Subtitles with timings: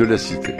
[0.00, 0.56] de la cité.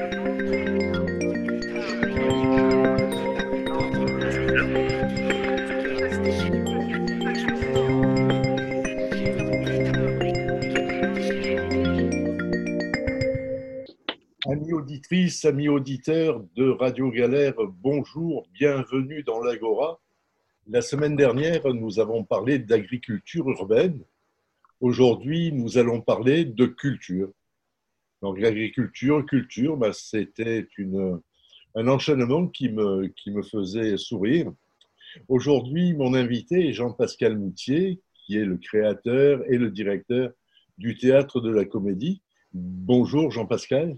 [14.46, 20.00] Amis auditrices, amis auditeurs de Radio Galère, bonjour, bienvenue dans l'Agora.
[20.68, 24.02] La semaine dernière, nous avons parlé d'agriculture urbaine.
[24.82, 27.32] Aujourd'hui, nous allons parler de culture.
[28.22, 30.66] Donc l'agriculture, culture, bah, c'était
[31.74, 34.52] un enchaînement qui me, qui me faisait sourire.
[35.28, 40.30] Aujourd'hui, mon invité est Jean-Pascal Moutier, qui est le créateur et le directeur
[40.76, 42.20] du Théâtre de la Comédie.
[42.52, 43.96] Bonjour Jean-Pascal.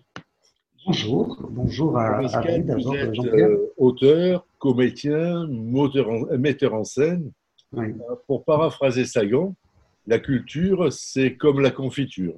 [0.86, 7.30] Bonjour, bonjour à, Pascal, vous êtes euh, auteur, comédien, metteur en scène.
[7.76, 7.92] Euh,
[8.26, 9.54] pour paraphraser Sagan,
[10.06, 12.34] la culture, c'est comme la confiture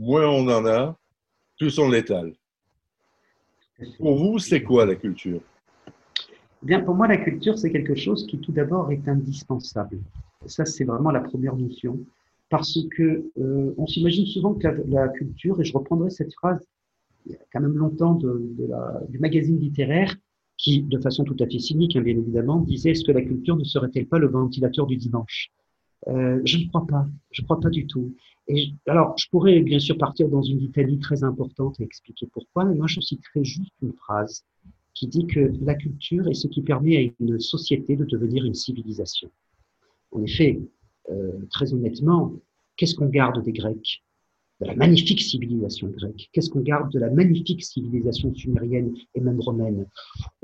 [0.00, 0.96] moins on en a,
[1.58, 2.32] plus on l'étale.
[3.98, 5.40] Pour vous, c'est quoi la culture?
[6.62, 9.98] Eh Bien, pour moi, la culture, c'est quelque chose qui, tout d'abord, est indispensable.
[10.46, 11.98] Ça, c'est vraiment la première notion,
[12.48, 16.66] parce que euh, on s'imagine souvent que la, culture, et je reprendrai cette phrase
[17.26, 20.16] il y a quand même longtemps du magazine littéraire,
[20.56, 23.56] qui, de façon tout à fait cynique, hein, bien évidemment, disait est-ce que la culture
[23.56, 25.50] ne serait-elle pas le ventilateur du dimanche?
[26.08, 28.14] Euh, Je ne crois pas, je ne crois pas du tout
[28.86, 32.74] alors, je pourrais bien sûr partir dans une litanie très importante et expliquer pourquoi, mais
[32.74, 34.44] moi je citerai juste une phrase
[34.94, 38.54] qui dit que la culture est ce qui permet à une société de devenir une
[38.54, 39.30] civilisation.
[40.12, 40.60] En effet,
[41.10, 42.34] euh, très honnêtement,
[42.76, 44.02] qu'est-ce qu'on garde des Grecs?
[44.60, 46.28] De la magnifique civilisation grecque.
[46.32, 49.86] Qu'est-ce qu'on garde de la magnifique civilisation sumérienne et même romaine?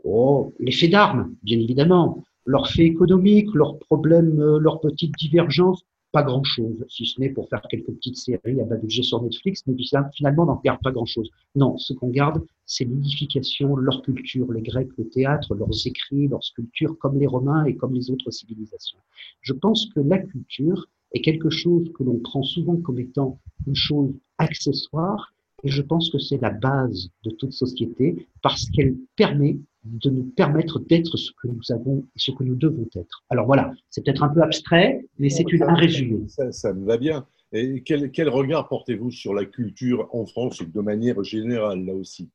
[0.05, 2.25] Oh, les faits d'armes, bien évidemment.
[2.47, 5.85] Leurs faits économiques, leurs problèmes, euh, leurs petites divergences,
[6.17, 9.63] pas grand-chose, si ce n'est pour faire quelques petites séries à bas budget sur Netflix,
[9.67, 9.75] mais
[10.15, 11.29] finalement, on n'en garde pas grand-chose.
[11.55, 16.43] Non, ce qu'on garde, c'est l'édification, leur culture, les Grecs, le théâtre, leurs écrits, leurs
[16.43, 18.99] sculptures, comme les Romains et comme les autres civilisations.
[19.43, 23.77] Je pense que la culture est quelque chose que l'on prend souvent comme étant une
[23.77, 25.35] chose accessoire,
[25.65, 29.59] et je pense que c'est la base de toute société parce qu'elle permet
[29.93, 33.25] de nous permettre d'être ce que nous avons et ce que nous devons être.
[33.31, 36.21] Alors voilà, c'est peut-être un peu abstrait, mais c'est un résumé.
[36.51, 37.27] Ça, me va bien.
[37.53, 42.29] Et quel, quel regard portez-vous sur la culture en France de manière générale, là aussi?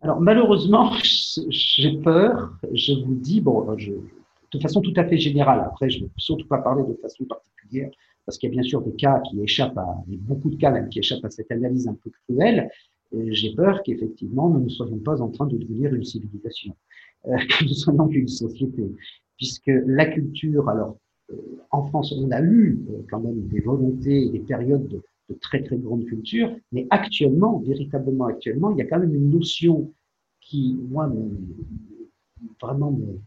[0.00, 0.92] Alors malheureusement,
[1.48, 6.04] j'ai peur, je vous dis, bon, de façon tout à fait générale, après je ne
[6.04, 7.90] vais surtout pas parler de façon particulière,
[8.24, 10.50] parce qu'il y a bien sûr des cas qui échappent à, il y a beaucoup
[10.50, 12.70] de cas même qui échappent à cette analyse un peu cruelle,
[13.12, 16.74] j'ai peur qu'effectivement, nous ne soyons pas en train de devenir une civilisation,
[17.26, 18.90] euh, que nous soyons une société.
[19.36, 20.98] Puisque la culture, alors,
[21.30, 21.36] euh,
[21.70, 25.02] en France, on a eu euh, quand même des volontés des périodes de,
[25.40, 29.92] très très grande culture, mais actuellement, véritablement actuellement, il y a quand même une notion
[30.40, 31.12] qui, moi,
[32.62, 33.20] vraiment me,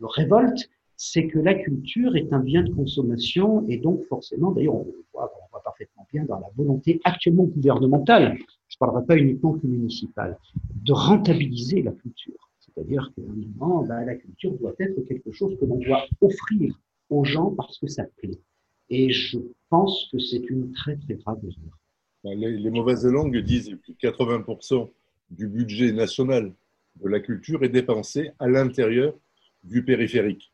[0.00, 4.74] me révolte, c'est que la culture est un bien de consommation et donc forcément, d'ailleurs,
[4.74, 8.36] on on voit parfaitement bien dans la volonté actuellement gouvernementale
[8.74, 10.36] je ne parlerai pas uniquement que municipal,
[10.82, 12.50] de rentabiliser la culture.
[12.58, 16.80] C'est-à-dire qu'à un moment, ben, la culture doit être quelque chose que l'on doit offrir
[17.08, 18.40] aux gens parce que ça plaît.
[18.90, 21.78] Et je pense que c'est une très très grave erreur.
[22.24, 24.90] Ben, les, les, mauvaises langues disent que 80%
[25.30, 26.52] du budget national
[26.96, 29.14] de la culture est dépensé à l'intérieur
[29.62, 30.52] du périphérique.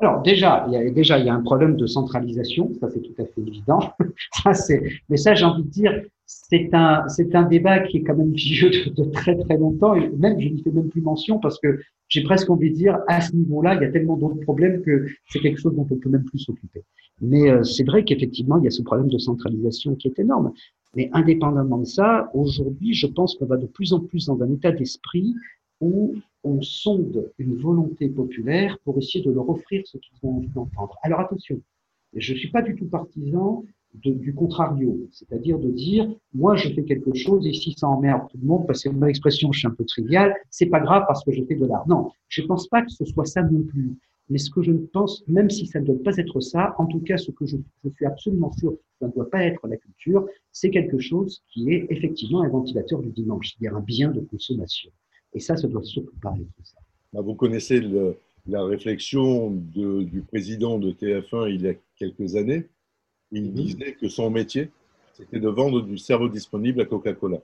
[0.00, 3.00] Alors déjà, il y a déjà il y a un problème de centralisation, ça c'est
[3.00, 3.80] tout à fait évident.
[4.42, 8.02] ça c'est, mais ça j'ai envie de dire, c'est un c'est un débat qui est
[8.02, 11.40] quand même vieux de, très très longtemps et même je n'y fais même plus mention
[11.40, 14.40] parce que j'ai presque envie de dire à ce niveau-là il y a tellement d'autres
[14.42, 16.84] problèmes que c'est quelque chose dont on peut même plus s'occuper.
[17.20, 20.52] Mais euh, c'est vrai qu'effectivement il y a ce problème de centralisation qui est énorme.
[20.94, 24.52] Mais indépendamment de ça, aujourd'hui je pense qu'on va de plus en plus dans un
[24.52, 25.34] état d'esprit
[25.80, 30.48] où on sonde une volonté populaire pour essayer de leur offrir ce qu'ils ont envie
[30.48, 30.96] d'entendre.
[31.02, 31.60] Alors attention,
[32.14, 33.64] je ne suis pas du tout partisan
[33.94, 38.38] du contrario, c'est-à-dire de dire, moi je fais quelque chose et si ça emmerde tout
[38.40, 41.24] le monde, parce que mon expression, je suis un peu triviale, c'est pas grave parce
[41.24, 41.88] que je fais de l'art.
[41.88, 43.96] Non, je ne pense pas que ce soit ça non plus.
[44.30, 47.00] mais ce que je pense, même si ça ne doit pas être ça, en tout
[47.00, 47.56] cas, ce que je,
[47.96, 51.72] suis absolument sûr que ça ne doit pas être la culture, c'est quelque chose qui
[51.72, 54.90] est effectivement un ventilateur du dimanche, c'est-à-dire un bien de consommation.
[55.32, 56.78] Et ça, ça doit surtout pas être ça.
[57.12, 57.82] Bah, vous connaissez
[58.46, 62.66] la réflexion du président de TF1 il y a quelques années.
[63.30, 63.52] Il mhm.
[63.52, 64.70] disait que son métier,
[65.14, 67.38] c'était de vendre du cerveau disponible à Coca-Cola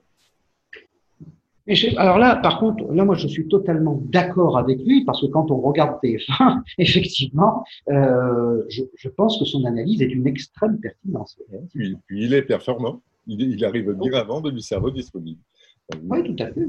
[1.97, 5.49] alors là, par contre, là, moi, je suis totalement d'accord avec lui parce que quand
[5.49, 11.39] on regarde TF1, effectivement, euh, je, je, pense que son analyse est d'une extrême pertinence.
[11.73, 13.01] Puis, puis, il est performant.
[13.25, 15.39] Il, il arrive bien à vendre du cerveau disponible.
[16.03, 16.65] Oui, tout à fait.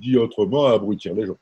[0.00, 1.36] Dit autrement, abrutir les gens.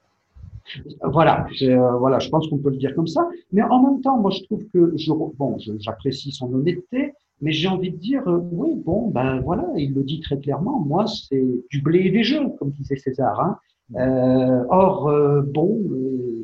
[1.02, 3.28] Voilà, euh, voilà, je pense qu'on peut le dire comme ça.
[3.52, 7.68] Mais en même temps, moi, je trouve que je, bon, j'apprécie son honnêteté, mais j'ai
[7.68, 10.80] envie de dire, euh, oui, bon, ben voilà, il le dit très clairement.
[10.80, 13.40] Moi, c'est du blé et des jeux, comme disait César.
[13.40, 13.58] Hein.
[13.96, 15.10] Euh, or,
[15.46, 15.80] bon,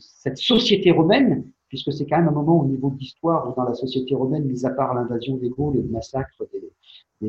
[0.00, 3.75] cette société romaine, puisque c'est quand même un moment au niveau de l'histoire dans la
[3.75, 6.63] société romaine, mis à part l'invasion des Gaules et le massacre des,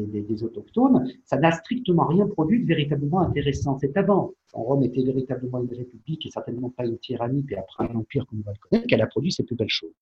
[0.01, 3.77] des, autochtones, ça n'a strictement rien produit de véritablement intéressant.
[3.79, 7.85] C'est avant, quand Rome était véritablement une république et certainement pas une tyrannie, puis après
[7.85, 9.93] un empire comme on va le connaître, qu'elle a produit ces plus belles choses.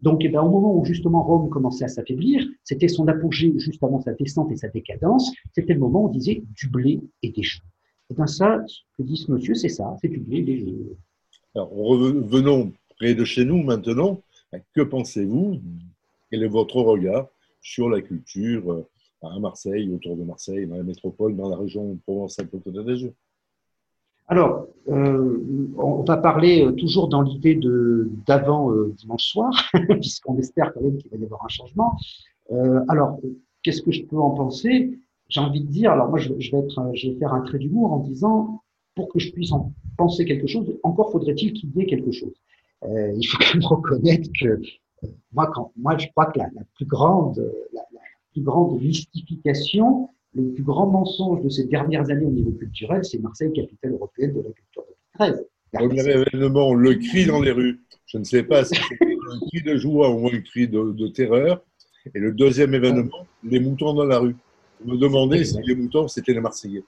[0.00, 3.82] Donc, eh ben, au moment où justement Rome commençait à s'affaiblir, c'était son apogée juste
[3.84, 7.30] avant sa descente et sa décadence, c'était le moment où on disait du blé et
[7.30, 7.62] des jeux.
[8.10, 10.58] Et bien ça, ce que dit ce monsieur, c'est ça, c'est du blé et des
[10.58, 10.96] jeux.
[11.54, 14.20] Alors, revenons près de chez nous maintenant.
[14.74, 15.60] Que pensez-vous?
[16.30, 17.28] Quel est votre regard
[17.62, 18.88] sur la culture euh,
[19.22, 23.12] à Marseille, autour de Marseille, dans la métropole, dans la région Provence-Alpes-Côte d'Azur
[24.28, 25.38] alors, euh,
[25.76, 27.58] on va parler euh, toujours dans l'idée
[28.26, 29.52] d'avant euh, dimanche soir,
[30.00, 31.98] puisqu'on espère quand même qu'il va y avoir un changement.
[32.88, 33.18] alors,
[33.62, 34.98] qu'est-ce que je peux en penser?
[35.28, 38.62] J'ai envie de dire, alors moi, je, vais faire un trait d'humour en disant,
[38.94, 42.34] pour que je puisse en penser quelque chose, encore faudrait-il qu'il y ait quelque chose.
[42.86, 44.60] il faut quand même reconnaître que
[45.32, 47.81] moi, moi, je crois que la, plus grande, la
[48.32, 53.18] plus grande mystification, le plus grand mensonge de ces dernières années au niveau culturel, c'est
[53.18, 54.84] Marseille, capitale européenne de la culture
[55.18, 55.46] 2013.
[55.72, 57.80] Premier événement, le cri dans les rues.
[58.06, 61.62] Je ne sais pas si c'est un cri de joie ou un cri de, terreur.
[62.14, 64.36] Et le deuxième événement, les moutons dans la rue.
[64.80, 66.82] Vous me demandez si les moutons, c'était les Marseillais.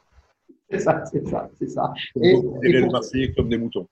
[0.68, 1.92] C'est ça, c'est ça, c'est ça.
[2.20, 3.86] Et, et les Marseillais comme des moutons.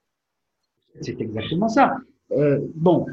[1.01, 1.97] C'est exactement ça.
[2.33, 3.07] Euh, bon,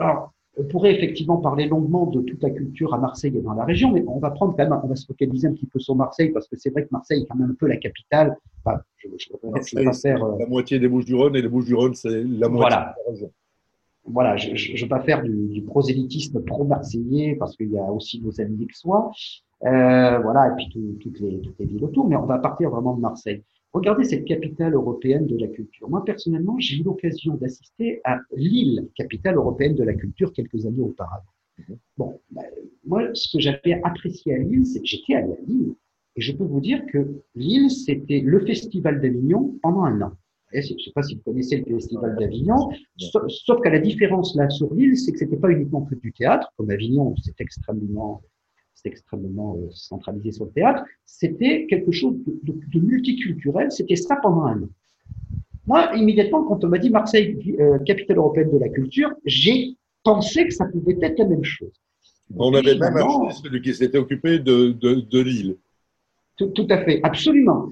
[0.00, 3.64] alors, on pourrait effectivement parler longuement de toute la culture à Marseille et dans la
[3.64, 5.96] région, mais on va prendre quand même, on va se focaliser un petit peu sur
[5.96, 8.36] Marseille parce que c'est vrai que Marseille est quand même un peu la capitale.
[8.64, 12.50] Enfin, je, je, faire, euh, la moitié des Bouches-du-Rhône et les Bouches-du-Rhône, c'est la moitié
[12.50, 12.76] voilà.
[12.76, 13.32] de la région.
[14.04, 18.20] Voilà, je ne vais pas faire du, du prosélytisme pro-marseillais parce qu'il y a aussi
[18.20, 19.12] nos amis aixois,
[19.64, 22.94] euh, voilà, et puis toutes, les, toutes les villes autour, mais on va partir vraiment
[22.94, 23.42] de Marseille.
[23.72, 25.88] Regardez cette capitale européenne de la culture.
[25.88, 30.82] Moi, personnellement, j'ai eu l'occasion d'assister à Lille, capitale européenne de la culture, quelques années
[30.82, 31.24] auparavant.
[31.58, 31.78] Mhm.
[31.96, 32.44] Bon, ben,
[32.84, 35.74] moi, ce que j'avais apprécié à Lille, c'est que j'étais allé à Lille,
[36.16, 40.12] et je peux vous dire que Lille, c'était le festival d'Avignon pendant un an.
[40.52, 42.68] Je ne sais pas si vous connaissez le festival d'Avignon,
[42.98, 46.12] sauf, sauf qu'à la différence là sur Lille, c'est que c'était pas uniquement que du
[46.12, 48.20] théâtre, comme Avignon, c'est extrêmement
[48.84, 54.62] extrêmement euh, centralisé sur le théâtre, c'était quelque chose de, multiculturel, c'était ça pendant un
[54.62, 54.68] an.
[55.66, 60.46] Moi, immédiatement, quand on m'a dit Marseille, euh, capitale européenne de la culture, j'ai pensé
[60.46, 61.72] que ça pouvait être la même chose.
[62.36, 65.56] On avait même un celui qui s'était occupé de, de, l'île.
[66.36, 67.68] Tout, à fait, absolument.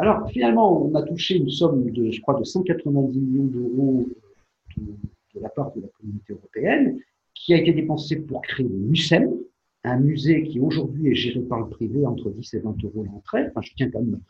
[0.00, 4.06] Alors finalement, on a touché une somme de, je crois, de 190 millions d'euros
[4.76, 6.98] de, de, la part de la communauté européenne,
[7.34, 9.30] qui a été dépensée pour créer le MUSEM,
[9.84, 13.46] un musée qui aujourd'hui est géré par le privé entre 10 et 20 euros l'entrée.
[13.62, 14.20] Je tiens quand même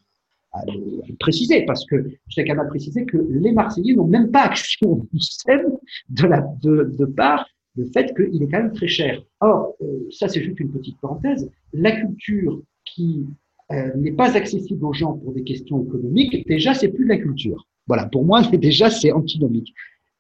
[0.53, 4.07] à le, préciser parce que je tiens quand même à préciser que les Marseillais n'ont
[4.07, 5.63] même pas action au musée
[6.11, 7.47] de, la, de, de part
[7.77, 9.23] le fait qu'il est quand même très cher.
[9.41, 13.27] Or, euh, ça c'est juste une petite parenthèse, la culture qui
[13.73, 17.19] euh, n'est pas accessible aux gens pour des questions économiques, déjà c'est plus de la
[17.19, 17.67] culture.
[17.87, 19.75] Voilà, pour moi déjà c'est antinomique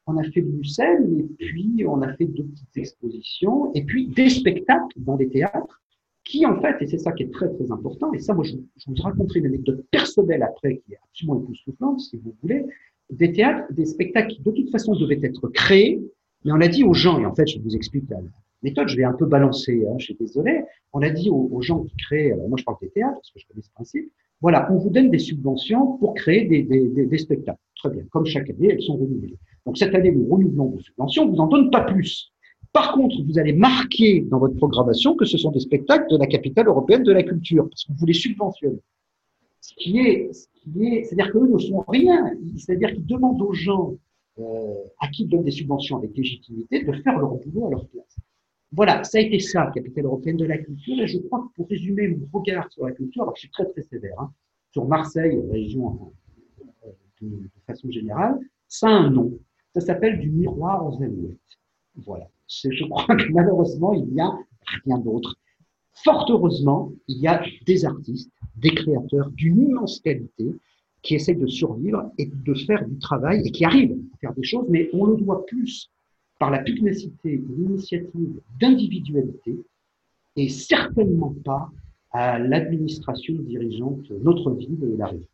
[0.06, 4.28] on a fait scène, et puis on a fait deux petites expositions, et puis des
[4.28, 5.82] spectacles dans les théâtres,
[6.24, 8.54] qui en fait, et c'est ça qui est très très important, et ça moi je,
[8.86, 12.64] vous raconterai une anecdote personnelle après qui est absolument époustouflante, si vous voulez,
[13.10, 16.00] des théâtres, des spectacles qui de toute façon devaient être créés,
[16.44, 18.18] mais on a dit aux gens, et en fait je vous explique la
[18.62, 21.82] méthode, je vais un peu balancer, hein, je suis désolé, on a dit aux, gens
[21.82, 24.70] qui créent, alors moi je parle des théâtres, parce que je connais ce principe, voilà,
[24.70, 27.58] on vous donne des subventions pour créer des, des, des spectacles.
[27.76, 29.38] Très bien, comme chaque année, elles sont renouvelées.
[29.66, 32.32] Donc cette année, nous renouvelons vos subventions, on vous en donne pas plus.
[32.72, 36.26] Par contre, vous allez marquer dans votre programmation que ce sont des spectacles de la
[36.26, 38.80] capitale européenne de la culture, parce que vous les subventionnez.
[39.60, 42.32] Ce qui est, ce qui est, c'est-à-dire qu'eux ne font rien.
[42.56, 43.94] C'est-à-dire qu'ils demandent aux gens
[44.98, 48.16] à qui ils donnent des subventions avec légitimité, de faire leur boulot à leur place.
[48.72, 51.68] Voilà, ça a été ça, capitale européenne de la culture, et je crois que pour
[51.68, 54.32] résumer mon regard sur la culture, alors je suis très très sévère, hein,
[54.72, 56.12] sur Marseille, région
[57.22, 59.38] de, de, façon générale, ça a un nom.
[59.74, 61.38] Ça s'appelle du miroir aux alouettes.
[62.06, 62.28] Voilà.
[62.48, 64.32] Je crois que malheureusement, il n'y a
[64.84, 65.36] rien d'autre.
[65.92, 70.46] Fort heureusement, il y a des artistes, des créateurs d'une immense qualité
[71.02, 74.42] qui essayent de survivre et de faire du travail et qui arrivent à faire des
[74.42, 75.90] choses, mais on le doit plus
[76.38, 79.58] par la pugnacité, l'initiative d'individualité
[80.36, 81.70] et certainement pas
[82.10, 85.28] à l'administration dirigeante notre ville et la région.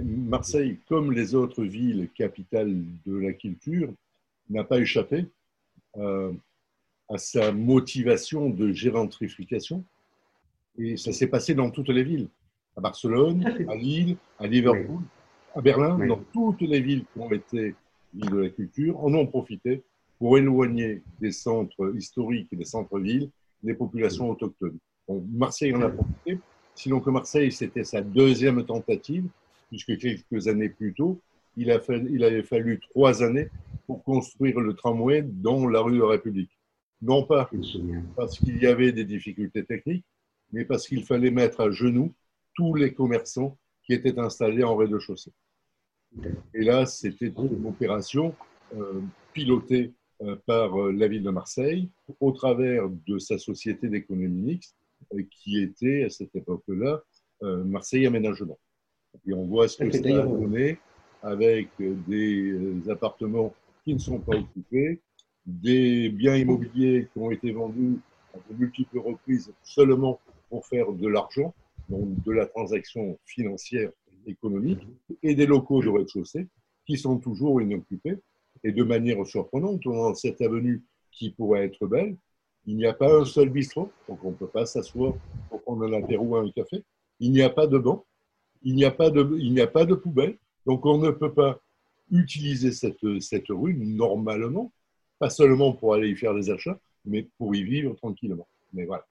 [0.00, 3.92] Marseille, comme les autres villes capitales de la culture,
[4.48, 5.26] n'a pas échappé
[5.96, 6.32] euh,
[7.08, 9.84] à sa motivation de gérantrification.
[10.78, 12.28] Et ça s'est passé dans toutes les villes.
[12.76, 15.02] À Barcelone, à Lille, à Liverpool,
[15.54, 17.74] à Berlin, dans toutes les villes qui ont été
[18.14, 19.82] villes de la culture, en ont profité
[20.18, 23.28] pour éloigner des centres historiques et des centres-villes
[23.62, 24.78] les populations autochtones.
[25.08, 26.38] Marseille en a profité,
[26.74, 29.26] sinon que Marseille, c'était sa deuxième tentative,
[29.72, 31.22] puisque quelques années plus tôt,
[31.56, 33.48] il, a il avait fallu trois années
[33.86, 36.50] pour construire le tramway dans la rue de la République.
[37.00, 37.50] Non pas
[38.14, 40.04] parce qu'il y avait des difficultés techniques,
[40.52, 42.12] mais parce qu'il fallait mettre à genoux
[42.54, 45.32] tous les commerçants qui étaient installés en rez-de-chaussée.
[46.52, 48.34] Et là, c'était une opération
[48.76, 49.00] euh,
[49.32, 51.88] pilotée euh, par euh, la ville de Marseille
[52.20, 54.76] au travers de sa société d'économie mixte
[55.30, 57.02] qui était à cette époque-là
[57.42, 58.56] Marseille Aménagement.
[59.26, 60.78] Et on voit ce que ça a donné
[61.22, 63.54] avec des appartements
[63.84, 65.00] qui ne sont pas occupés,
[65.46, 67.98] des biens immobiliers qui ont été vendus
[68.34, 71.54] à de multiples reprises seulement pour faire de l'argent,
[71.88, 73.90] donc de la transaction financière
[74.26, 74.86] économique,
[75.22, 76.46] et des locaux de rez-de-chaussée
[76.86, 78.18] qui sont toujours inoccupés.
[78.64, 82.16] Et de manière surprenante, dans cette avenue qui pourrait être belle,
[82.66, 85.14] il n'y a pas un seul bistrot, donc on ne peut pas s'asseoir
[85.50, 86.84] pour prendre un apéro ou un café.
[87.18, 88.04] Il n'y a pas de banc,
[88.64, 91.60] il n'y a pas de, il a pas de poubelle, donc on ne peut pas
[92.10, 94.72] utiliser cette, cette rue normalement,
[95.18, 98.46] pas seulement pour aller y faire des achats, mais pour y vivre tranquillement.
[98.72, 99.04] Mais voilà.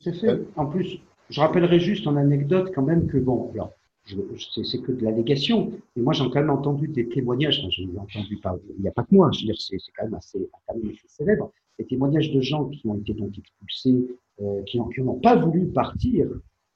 [0.00, 0.40] C'est fait.
[0.56, 3.72] En plus, je rappellerai juste en anecdote quand même que, bon, alors,
[4.06, 8.38] c'est que de l'allégation, mais moi j'ai quand même entendu des témoignages, je n'ai entendu
[8.38, 11.84] pas, il n'y a pas que moi, je c'est quand même assez, assez célèbre, des
[11.84, 14.08] témoignages de gens qui ont été donc expulsés,
[14.40, 16.28] euh, qui n'ont pas voulu partir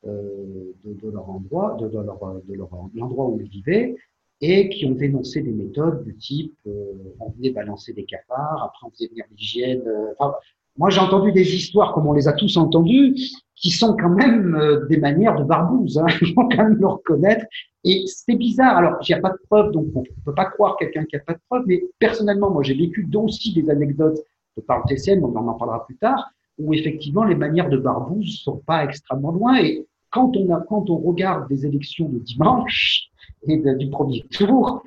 [0.07, 3.97] de, de, leur endroit, de, de leur, de leur, l'endroit où ils vivaient,
[4.41, 8.87] et qui ont dénoncé des méthodes du type euh, on venait balancer des cafards, après
[8.87, 9.83] on faisait venir l'hygiène.
[9.87, 10.35] Euh, enfin,
[10.77, 13.15] moi j'ai entendu des histoires, comme on les a tous entendues,
[13.55, 16.87] qui sont quand même euh, des manières de barbouze, hein, il faut quand même le
[16.87, 17.47] reconnaître.
[17.85, 20.47] Et c'est bizarre, alors il n'y a pas de preuve, donc on ne peut pas
[20.47, 24.19] croire quelqu'un qui n'a pas de preuve, mais personnellement, moi j'ai vécu aussi des anecdotes
[24.57, 28.41] de par le TCM, on en parlera plus tard, où effectivement les manières de barbouze
[28.43, 29.59] sont pas extrêmement loin.
[29.59, 33.09] Et quand on, a, quand on regarde des élections de dimanche,
[33.49, 34.83] et du premier tour,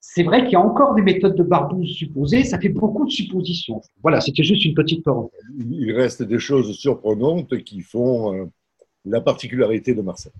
[0.00, 3.10] c'est vrai qu'il y a encore des méthodes de barbouze supposées, ça fait beaucoup de
[3.10, 3.80] suppositions.
[4.02, 5.40] Voilà, c'était juste une petite parenthèse.
[5.70, 8.44] Il reste des choses surprenantes qui font euh,
[9.04, 10.32] la particularité de Marseille.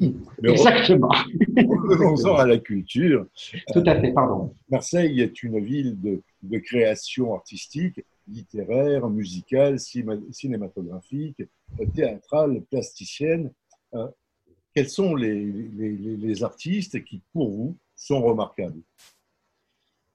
[0.42, 1.10] Exactement.
[1.56, 3.26] Revenons-en à la culture.
[3.72, 4.54] Tout à fait, pardon.
[4.70, 11.42] Marseille est une ville de, de création artistique, littéraire, musicale, cinématographique,
[11.94, 13.50] théâtrale, plasticienne.
[13.94, 14.08] Euh,
[14.74, 18.80] quels sont les, les, artistes qui, pour vous, sont remarquables?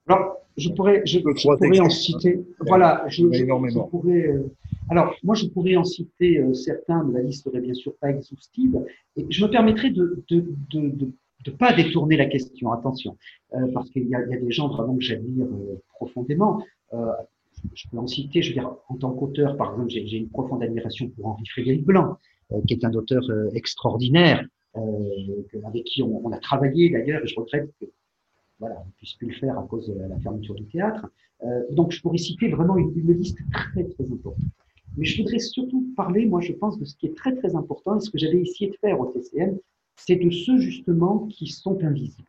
[0.06, 2.44] Alors, je pourrais, je, pourrais en citer.
[2.60, 3.84] Voilà, je, énormément.
[3.84, 4.52] pourrais, euh,
[4.90, 8.10] alors, moi, je pourrais en citer euh, certains, mais la liste serait bien sûr pas
[8.10, 8.84] exhaustive.
[9.16, 11.08] Et je me permettrai de ne de,
[11.44, 13.16] de, pas détourner la question, attention,
[13.54, 15.46] euh, parce qu'il y, y, a des gens vraiment que j'admire
[15.94, 16.62] profondément.
[16.92, 20.62] je peux en citer, je veux dire, en tant qu'auteur, par exemple, j'ai une profonde
[20.62, 22.18] admiration pour Henri Frédéric Blanc.
[22.52, 24.44] Euh, qui est un auteur euh, extraordinaire,
[24.76, 27.86] euh, avec qui on, a travaillé d'ailleurs, et je regrette que
[28.58, 31.06] voilà, on ne puisse plus le faire à cause de la, fermeture du théâtre.
[31.70, 34.44] Donc, je pourrais citer vraiment une, une, liste très, très importante.
[34.98, 37.96] Mais je voudrais surtout parler, moi, je pense, de ce qui est très, très important,
[37.96, 39.58] et ce que j'avais essayé de faire au TCM,
[39.96, 42.28] c'est de ceux, justement, qui sont invisibles.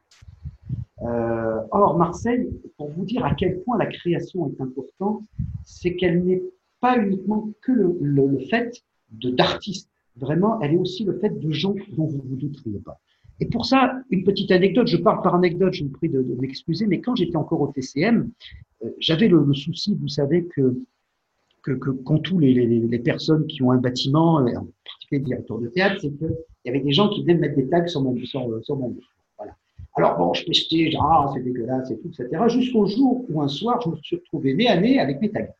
[1.01, 2.47] Or, Marseille,
[2.77, 5.23] pour vous dire à quel point la création est importante,
[5.65, 6.43] c'est qu'elle n'est
[6.79, 12.05] pas uniquement que le fait d'artistes Vraiment, elle est aussi le fait de gens dont
[12.05, 12.99] vous vous douteriez pas.
[13.39, 16.85] Et pour ça, une petite anecdote, je parle par anecdote, je vous prie de, m'excuser,
[16.85, 18.29] mais quand j'étais encore au TCM,
[18.83, 20.77] euh, j'avais le, souci, vous savez, que,
[21.63, 25.25] que, que quand tous les, les, les, personnes qui ont un bâtiment, en particulier le
[25.25, 27.87] directeur de théâtre, c'est qu'il y avait des gens qui venaient me mettre des tags
[27.87, 28.95] sur mon, sur, sur mon
[29.37, 29.55] Voilà.
[29.95, 32.43] Alors bon, je pestais, ah, c'est dégueulasse et tout, etc.
[32.47, 35.55] Jusqu'au jour où un soir, je me suis retrouvé nez à nez avec Metallica.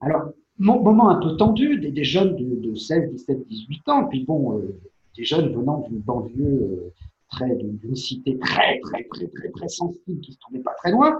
[0.00, 4.78] Alors, moment un peu tendu, des, jeunes de, 16, 17, 18 ans, puis bon, euh,
[5.16, 6.92] des jeunes venant d'une banlieue euh,
[7.30, 11.18] très, d'une cité très, très, très, très, très sensible qui se trouvait pas très loin.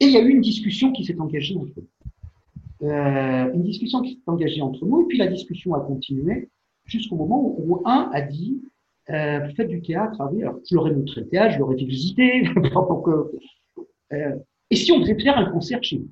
[0.00, 2.88] Et il y a eu une discussion qui s'est engagée entre nous.
[2.88, 6.48] Euh, une discussion qui s'est engagée entre nous, et puis la discussion a continué
[6.86, 8.62] jusqu'au moment où un a dit
[9.10, 11.58] euh, Vous faites du théâtre Ah oui, alors je leur ai montré le théâtre, je
[11.58, 12.44] leur ai fait visiter.
[14.12, 14.36] euh,
[14.70, 16.08] et si on devait faire un concert chez nous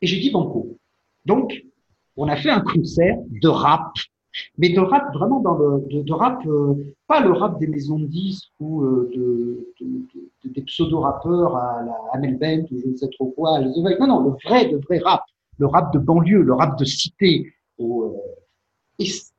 [0.00, 0.78] Et j'ai dit Banco.
[1.26, 1.62] Donc,
[2.20, 3.94] on a fait un concert de rap,
[4.58, 6.74] mais de rap vraiment dans le de, rap, euh,
[7.06, 9.66] pas le rap des maisons de disques ou euh, de,
[10.44, 13.58] des pseudo-rappeurs à la Amel ou je ne sais trop quoi.
[13.60, 15.22] Non, non, le vrai, de vrai rap,
[15.58, 17.54] le rap de banlieue, le rap de cité.
[17.80, 18.12] Euh,
[18.98, 19.30] et ça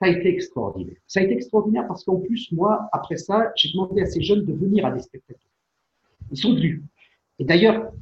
[0.00, 0.96] a été extraordinaire.
[1.06, 4.44] Ça a été extraordinaire parce qu'en plus, moi, après ça, j'ai demandé à ces jeunes
[4.44, 5.38] de venir à des spectacles.
[6.32, 6.82] Ils sont venus.
[7.38, 7.92] Et d'ailleurs,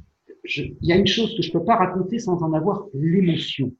[0.43, 3.71] il y a une chose que je ne peux pas raconter sans en avoir l'émotion.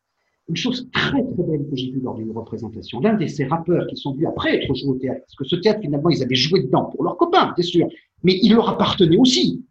[0.49, 2.99] Une chose très très belle que j'ai vue lors d'une représentation.
[2.99, 5.55] L'un de ces rappeurs qui sont venus après être joués au théâtre, parce que ce
[5.55, 7.87] théâtre finalement ils avaient joué dedans pour leurs copains, bien sûr,
[8.23, 9.63] mais il leur appartenait aussi.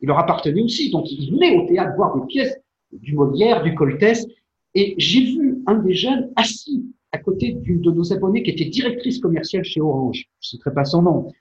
[0.00, 0.90] Il leur appartenait aussi.
[0.90, 2.56] Donc ils venaient au théâtre voir des pièces
[2.92, 4.26] du Molière, du Coltès,
[4.74, 8.66] et j'ai vu un des jeunes assis à côté d'une de nos abonnés qui était
[8.66, 10.28] directrice commerciale chez Orange.
[10.40, 11.32] Je ne citerai pas son nom.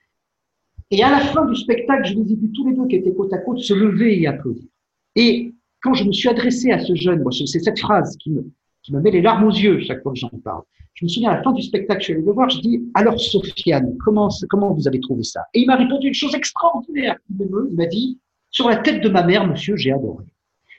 [0.91, 3.13] Et à la fin du spectacle, je les ai vus tous les deux qui étaient
[3.13, 4.67] côte à côte se lever et applaudir.
[5.15, 8.49] Et quand je me suis adressé à ce jeune, moi, c'est cette phrase qui me,
[8.83, 10.63] qui me met les larmes aux yeux chaque fois que j'en parle.
[10.93, 12.83] Je me souviens à la fin du spectacle, je suis allé le voir, je dis
[12.93, 15.41] alors Sofiane, comment, comment vous avez trouvé ça?
[15.53, 17.15] Et il m'a répondu une chose extraordinaire.
[17.39, 18.19] Il m'a dit
[18.51, 20.25] sur la tête de ma mère, monsieur, j'ai adoré.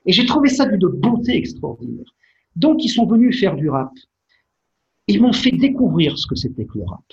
[0.07, 2.13] Et j'ai trouvé ça d'une beauté extraordinaire.
[2.57, 3.93] Donc ils sont venus faire du rap.
[5.07, 7.05] Ils m'ont fait découvrir ce que c'était que le rap.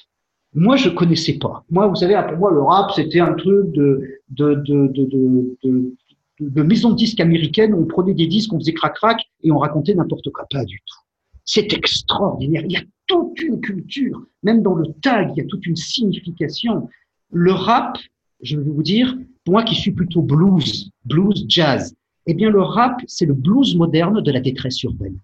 [0.53, 1.63] Moi, je connaissais pas.
[1.69, 5.93] Moi, vous savez, pour moi, le rap, c'était un truc de, de, de, de,
[6.39, 9.51] de de maisons de disques américaines où on prenait des disques, on faisait crac-crac et
[9.51, 10.45] on racontait n'importe quoi.
[10.49, 10.99] Pas du tout.
[11.45, 12.63] C'est extraordinaire.
[12.65, 15.75] Il y a toute une culture, même dans le tag, il y a toute une
[15.75, 16.89] signification.
[17.31, 17.97] Le rap,
[18.41, 21.95] je vais vous dire, moi qui suis plutôt blues, blues, jazz,
[22.25, 25.17] eh bien le rap, c'est le blues moderne de la détresse urbaine.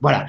[0.00, 0.26] Voilà.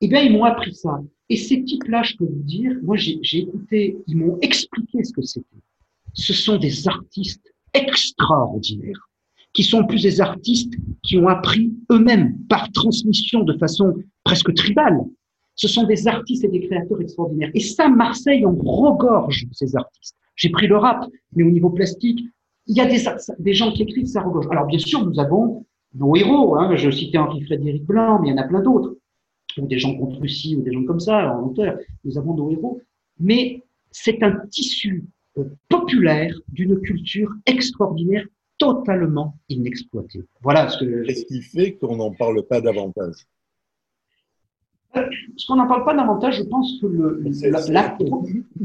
[0.00, 1.00] Eh bien, ils m'ont appris ça.
[1.30, 5.22] Et ces types-là, je peux vous dire, moi j'ai écouté, ils m'ont expliqué ce que
[5.22, 5.46] c'était.
[6.12, 9.08] Ce sont des artistes extraordinaires
[9.54, 14.98] qui sont plus des artistes qui ont appris eux-mêmes par transmission de façon presque tribale.
[15.54, 17.50] Ce sont des artistes et des créateurs extraordinaires.
[17.54, 20.16] Et ça, Marseille, on regorge ces artistes.
[20.34, 22.20] J'ai pris le rap, mais au niveau plastique,
[22.66, 23.04] il y a des,
[23.38, 24.48] des gens qui écrivent, ça regorge.
[24.50, 25.64] Alors bien sûr, nous avons
[25.94, 26.56] nos héros.
[26.56, 26.74] Hein.
[26.74, 28.96] Je citais Henri-Frédéric Blanc, mais il y en a plein d'autres.
[29.58, 31.76] Ou des gens contre Russie, ou des gens comme ça, en auteur.
[32.04, 32.80] Nous avons nos héros.
[33.20, 33.62] Mais
[33.92, 35.04] c'est un tissu
[35.38, 38.26] euh, populaire d'une culture extraordinaire
[38.64, 40.24] totalement inexploité.
[40.42, 41.04] Voilà ce que.
[41.04, 43.16] Qu'est-ce qui fait qu'on n'en parle pas davantage?
[44.96, 47.22] Euh, Ce qu'on n'en parle pas davantage, je pense que le.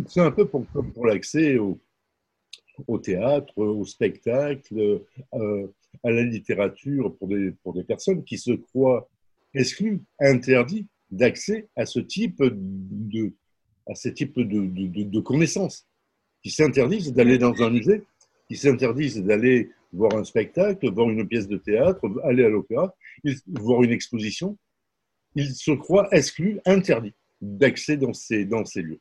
[0.07, 1.79] C'est un peu pour, pour l'accès au,
[2.87, 5.01] au, théâtre, au spectacle,
[5.33, 5.67] euh,
[6.03, 9.09] à la littérature pour des, pour des personnes qui se croient
[9.53, 13.33] exclues, interdites d'accès à ce type de,
[13.87, 15.87] à ce type de, de, de connaissances,
[16.43, 18.03] qui s'interdisent d'aller dans un musée,
[18.47, 22.93] qui s'interdisent d'aller voir un spectacle, voir une pièce de théâtre, aller à l'opéra,
[23.47, 24.57] voir une exposition.
[25.35, 28.99] Ils se croient exclus, interdits d'accès dans ces, dans ces lieux.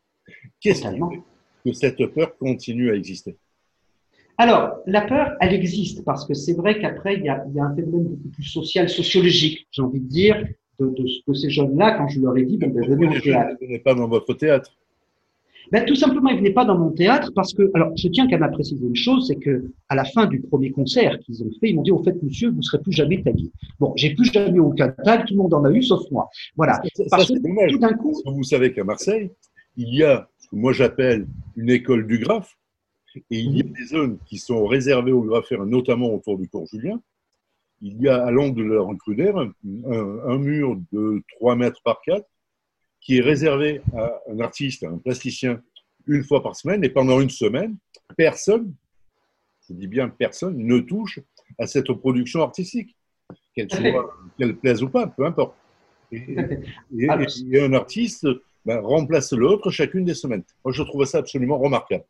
[0.61, 1.22] Qu'est-ce qui fait
[1.64, 3.37] que cette peur continue à exister?
[4.37, 8.05] Alors, la peur, elle existe parce que c'est vrai qu'après, il y, a, un phénomène
[8.05, 10.46] beaucoup plus social, sociologique, j'ai envie de dire,
[10.79, 13.57] de, ces jeunes-là, quand je leur ai dit, ben, venez au théâtre.
[13.61, 14.70] Vous n'êtes pas dans votre théâtre.
[15.70, 18.38] Ben, tout simplement, il venait pas dans mon théâtre parce que, alors, je tiens qu'à
[18.48, 21.76] préciser une chose, c'est que à la fin du premier concert qu'ils ont fait, ils
[21.76, 23.50] m'ont dit, au fait, monsieur, vous serez plus jamais tagué.
[23.78, 26.28] Bon, j'ai plus jamais aucun tag, tout le monde en a eu, sauf moi.
[26.57, 26.81] Voilà.
[27.11, 28.14] parce que tout d'un coup.
[28.24, 29.31] vous savez qu'à Marseille,
[29.76, 31.26] il y a ce que moi j'appelle
[31.57, 32.57] une école du graphe,
[33.31, 33.72] et il y a mhm.
[33.72, 37.00] des zones qui sont réservées aux grapheurs, notamment autour du cours Julien.
[37.81, 39.52] Il y a à l'angle de la rue Cruder un,
[40.26, 42.24] un, mur de 3 mètres par 4
[43.01, 45.61] qui est réservé à un artiste, un plasticien,
[46.07, 47.77] une fois par semaine, et pendant une semaine,
[48.17, 48.75] personne,
[49.69, 51.21] je dis bien personne, ne touche
[51.59, 52.97] à cette production artistique,
[53.55, 55.55] qu'elle plaise ou pas, peu importe.
[56.13, 56.37] Et,
[57.61, 58.27] un artiste
[58.65, 60.43] ben, remplace l'autre chacune des semaines.
[60.65, 62.05] Moi, je trouve ça absolument remarquable.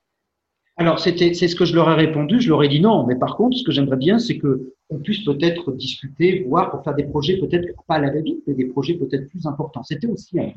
[0.76, 2.40] Alors, c'est ce que je leur ai répondu.
[2.40, 3.04] Je leur ai dit non.
[3.04, 6.94] Mais par contre, ce que j'aimerais bien, c'est qu'on puisse peut-être discuter, voir pour faire
[6.94, 9.82] des projets peut-être pas à la va mais des projets peut-être plus importants.
[9.82, 10.52] C'était aussi un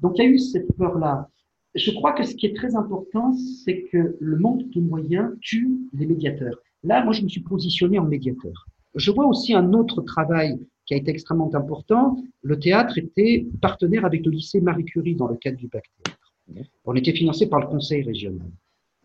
[0.00, 1.28] donc il y a eu cette peur-là.
[1.74, 5.70] je crois que ce qui est très important, c'est que le manque de moyens tue
[5.92, 6.56] les médiateurs.
[6.82, 8.66] Là, moi, je me suis positionné en médiateur.
[8.94, 12.22] Je vois aussi un autre travail qui a été extrêmement important.
[12.42, 16.72] Le théâtre était partenaire avec le lycée Marie Curie dans le cadre du bac théâtre.
[16.84, 18.50] On était financé par le conseil régional.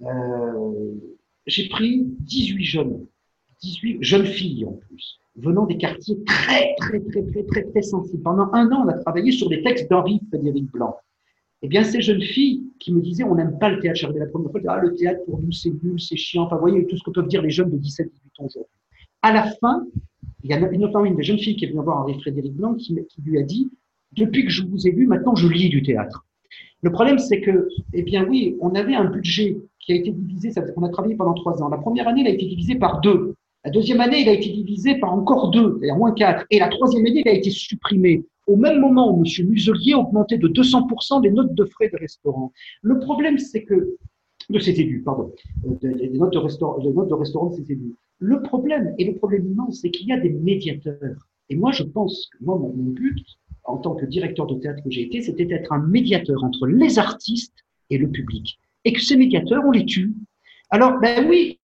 [0.01, 0.93] Euh,
[1.47, 3.05] J'ai pris 18 jeunes,
[3.61, 8.23] 18 jeunes filles en plus, venant des quartiers très, très, très, très, très, très sensibles.
[8.23, 10.95] Pendant un an, on a travaillé sur des textes d'Henri Frédéric Blanc.
[11.61, 14.27] Eh bien, ces jeunes filles qui me disaient, on n'aime pas le théâtre, j'arrivais la
[14.27, 16.43] première fois, ah, le théâtre pour nous, c'est nul, c'est chiant.
[16.43, 18.73] Enfin, vous voyez, tout ce que peuvent dire les jeunes de 17, 18 ans aujourd'hui.
[19.21, 19.85] À la fin,
[20.43, 22.75] il y a notamment une des jeunes filles qui est venue voir Henri Frédéric Blanc
[22.75, 23.69] qui, qui lui a dit,
[24.13, 26.25] depuis que je vous ai vu, maintenant je lis du théâtre.
[26.81, 30.51] Le problème, c'est que, eh bien oui, on avait un budget qui a été divisé,
[30.77, 31.69] on a travaillé pendant trois ans.
[31.69, 33.35] La première année, il a été divisé par deux.
[33.65, 36.45] La deuxième année, il a été divisé par encore deux, c'est-à-dire moins quatre.
[36.49, 39.47] Et la troisième année, il a été supprimé au même moment où M.
[39.47, 42.51] Muselier augmentait de 200% les notes de frais de restaurant.
[42.81, 43.97] Le problème, c'est que,
[44.49, 45.31] de cet élu, pardon,
[45.83, 47.93] les notes de restaurant, les notes de restaurant de cet élu.
[48.17, 51.27] Le problème, et le problème immense, c'est qu'il y a des médiateurs.
[51.49, 53.23] Et moi, je pense que moi, mon but,
[53.65, 56.97] en tant que directeur de théâtre que j'ai été, c'était d'être un médiateur entre les
[56.97, 57.57] artistes
[57.89, 58.57] et le public.
[58.85, 60.13] Et que ces médiateurs, on les tue.
[60.71, 61.58] Alors, ben oui,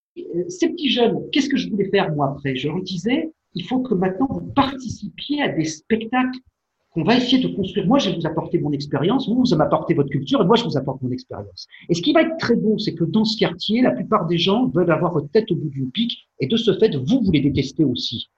[0.48, 2.56] ces petits jeunes, qu'est-ce que je voulais faire moi après?
[2.56, 6.40] Je leur disais, il faut que maintenant vous participiez à des spectacles
[6.92, 7.86] qu'on va essayer de construire.
[7.88, 10.64] Moi, je vais vous apporter mon expérience, vous, vous m'apportez votre culture, et moi, je
[10.64, 11.68] vous apporte mon expérience.
[11.90, 14.38] Et ce qui va être très beau, c'est que dans ce quartier, la plupart des
[14.38, 17.32] gens veulent avoir votre tête au bout d'une pique, et de ce fait, vous, vous
[17.32, 18.30] les détestez aussi.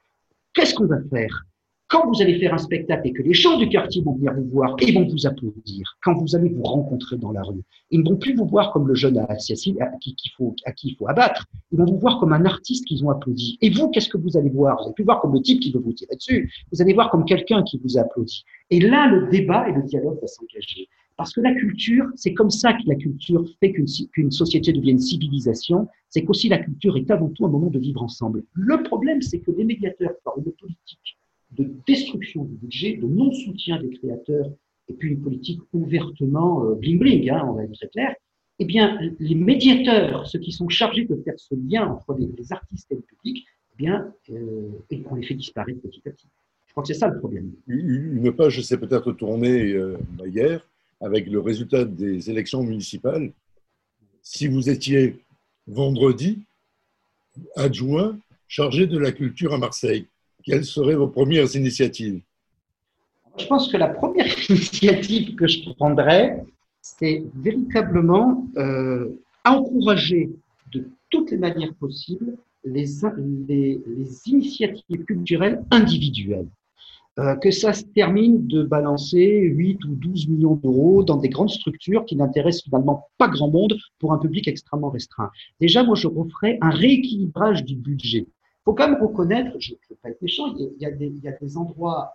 [0.53, 1.45] Qu'est-ce qu'on va faire?
[1.89, 4.47] Quand vous allez faire un spectacle et que les gens du quartier vont venir vous
[4.49, 8.09] voir et vont vous applaudir, quand vous allez vous rencontrer dans la rue, ils ne
[8.09, 11.45] vont plus vous voir comme le jeune à qui, faut, à qui il faut abattre.
[11.71, 13.57] Ils vont vous voir comme un artiste qu'ils ont applaudi.
[13.61, 14.77] Et vous, qu'est-ce que vous allez voir?
[14.77, 16.51] Vous allez plus voir comme le type qui veut vous tirer dessus.
[16.73, 18.43] Vous allez voir comme quelqu'un qui vous a applaudi.
[18.69, 20.89] Et là, le débat et le dialogue va s'engager.
[21.15, 25.87] Parce que la culture, c'est comme ça que la culture fait qu'une société devienne civilisation,
[26.09, 28.43] c'est qu'aussi la culture est avant tout un moment de vivre ensemble.
[28.53, 31.17] Le problème, c'est que les médiateurs par une politique
[31.51, 34.51] de destruction du budget, de non-soutien des créateurs,
[34.89, 38.15] et puis une politique ouvertement euh, bling-bling, hein, on va être très clair,
[38.59, 42.91] eh bien, les médiateurs, ceux qui sont chargés de faire ce lien entre les, artistes
[42.91, 44.69] et le public, eh bien, euh,
[45.09, 46.27] on les fait disparaître petit à petit.
[46.65, 47.51] Je crois que c'est ça le problème.
[47.67, 50.67] Une page s'est peut-être tournée euh, hier
[50.99, 53.31] avec le résultat des élections municipales.
[54.23, 55.23] Si vous étiez
[55.67, 56.39] vendredi
[57.55, 60.07] adjoint chargé de la culture à Marseille,
[60.47, 62.21] quelles seraient vos premières initiatives
[63.37, 66.41] Je pense que la première initiative que je prendrais,
[66.81, 69.09] c'est véritablement euh,
[69.45, 70.29] encourager
[70.71, 73.03] de toutes les manières possibles les,
[74.25, 76.47] initiatives culturelles individuelles.
[77.19, 81.49] Euh, que ça se termine de balancer 8 ou 12 millions d'euros dans des grandes
[81.49, 85.31] structures qui n'intéressent finalement pas grand monde pour un public extrêmement restreint.
[85.59, 88.27] Déjà, moi, je referais un rééquilibrage du budget
[88.67, 91.23] faut quand même reconnaître, je ne veux pas être méchant, il y a, des, il
[91.23, 92.13] y a des endroits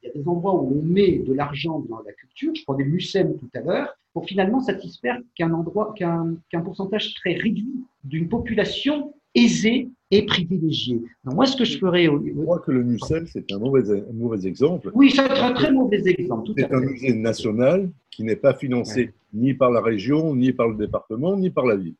[0.00, 2.84] il y a des endroits où on met de l'argent dans la culture, je prenais
[2.84, 9.12] Mucem tout à l'heure, pour finalement satisfaire qu'un endroit, qu'un pourcentage très réduit d'une population
[9.34, 11.02] aisée et privilégiée.
[11.24, 14.12] Donc moi, ce que je ferais Je crois que le Mucem, c'est un mauvais, un
[14.12, 14.92] mauvais exemple.
[14.94, 16.52] Oui, c'est un très mauvais exemple.
[16.56, 20.76] C'est un musée national qui n'est pas financé ni par la région, ni par le
[20.76, 21.96] département, ni par la ville.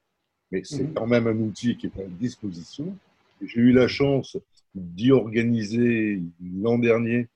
[0.53, 0.95] Mais c'est mhm.
[0.95, 2.97] quand même un outil qui est à disposition
[3.43, 4.37] j'ai eu la chance
[4.75, 7.29] d'y organiser l'an dernier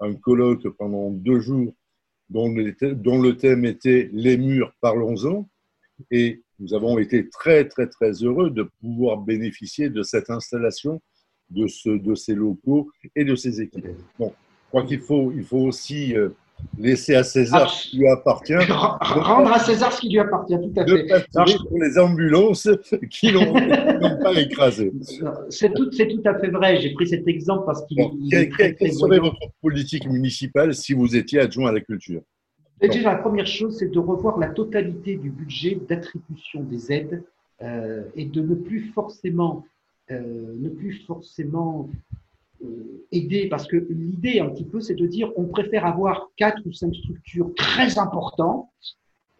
[0.00, 1.74] un colloque pendant deux jours
[2.28, 5.48] dont le, thème était Les murs, parlons-en.
[6.10, 11.00] Et nous avons été très, très, très heureux de pouvoir bénéficier de cette installation,
[11.50, 13.86] de, ce, de ces locaux et de ces équipes.
[14.18, 14.32] Bon,
[14.64, 16.30] je crois qu'il faut, il faut aussi euh,
[16.78, 18.54] laisser à César ce qui lui appartient.
[19.00, 21.56] Rendre à César ce qui lui appartient, tout à fait.
[21.68, 22.68] pour les ambulances
[23.10, 23.52] qui n'ont
[24.22, 24.92] pas écrasé.
[25.48, 26.80] C'est tout, tout, à fait vrai.
[26.80, 28.00] J'ai pris cet exemple parce qu'il
[28.32, 32.22] est Quelle serait votre politique municipale si vous étiez adjoint à la culture?
[32.80, 37.22] Déjà, la première chose, c'est de revoir la totalité du budget d'attribution des aides
[37.62, 39.64] euh, et de ne plus forcément,
[40.10, 40.20] euh,
[40.58, 41.88] ne plus forcément
[43.12, 46.72] aider, parce que l'idée un petit peu, c'est de dire on préfère avoir quatre ou
[46.72, 48.68] cinq structures très importantes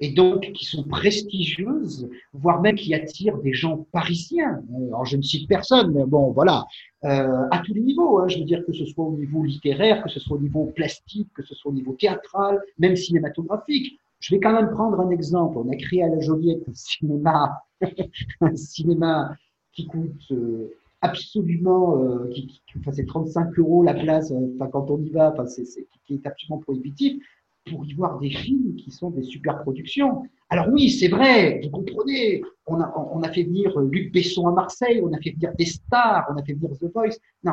[0.02, 4.60] et donc qui sont prestigieuses, voire même qui attirent des gens parisiens.
[4.88, 6.66] Alors je ne cite personne, mais bon voilà,
[7.04, 8.18] euh, à tous les niveaux.
[8.18, 10.66] Hein, je veux dire que ce soit au niveau littéraire, que ce soit au niveau
[10.74, 13.98] plastique, que ce soit au niveau théâtral, même cinématographique.
[14.18, 15.58] Je vais quand même prendre un exemple.
[15.58, 17.62] On a créé à la Joliette un cinéma,
[18.56, 19.36] cinéma
[19.72, 25.02] qui coûte euh, absolument, euh, qui, enfin, c'est 35 euros la place, euh, quand on
[25.02, 25.64] y va, c'est,
[26.06, 27.22] qui est absolument prohibitif.
[27.70, 30.24] pour y voir des films qui sont des super productions.
[30.48, 35.12] Alors oui, c'est vrai, vous comprenez, on a, fait venir Luc Besson à Marseille, on
[35.12, 37.18] a fait venir des stars, on a fait venir The Voice.
[37.44, 37.52] Non,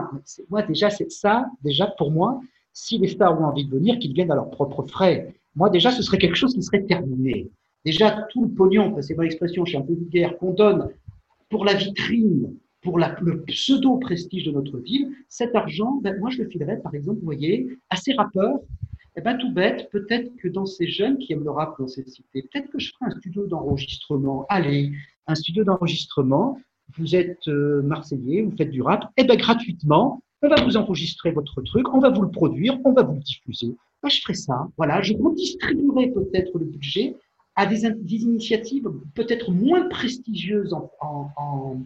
[0.50, 2.42] moi déjà, c'est ça, déjà pour moi,
[2.74, 5.36] si les stars ont envie de venir, qu'ils viennent à leurs propres frais.
[5.56, 7.50] Moi déjà, ce serait quelque chose qui serait terminé.
[7.86, 10.90] Déjà, tout le pognon, c'est pas l'expression, je suis un peu vulgaire, qu'on donne
[11.50, 16.44] pour la vitrine, pour la, le pseudo-prestige de notre ville, cet argent, ben, moi je
[16.44, 18.60] le filerais par exemple, vous voyez, à ces rappeurs
[19.20, 22.08] eh bien, tout bête, peut-être que dans ces jeunes qui aiment le rap dans cette
[22.08, 24.46] cité, peut-être que je ferai un studio d'enregistrement.
[24.48, 24.94] Allez,
[25.28, 26.58] un studio d'enregistrement.
[26.98, 31.32] Vous êtes euh, Marseillais, vous faites du rap, eh bien gratuitement, on va vous enregistrer
[31.32, 33.76] votre truc, on va vous le produire, on va vous le diffuser.
[34.02, 34.70] Ben, je ferai ça.
[34.78, 37.16] Voilà, je redistribuerai peut-être le budget
[37.56, 41.78] à des, initiatives peut-être moins prestigieuses en, en, en,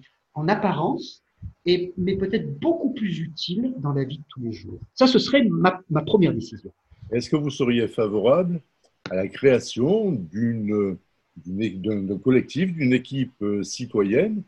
[0.48, 1.24] apparence,
[1.66, 4.80] et, mais peut-être beaucoup plus utiles dans la vie de tous les jours.
[4.94, 6.72] Ça, ce serait ma, ma première décision.
[7.12, 8.62] Est-ce que vous seriez favorable
[9.10, 10.98] à la création d'une,
[11.46, 14.44] d'un collectif, d'une équipe euh, citoyenne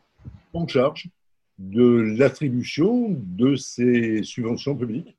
[0.53, 1.09] en charge
[1.59, 5.15] de l'attribution de ces subventions publiques?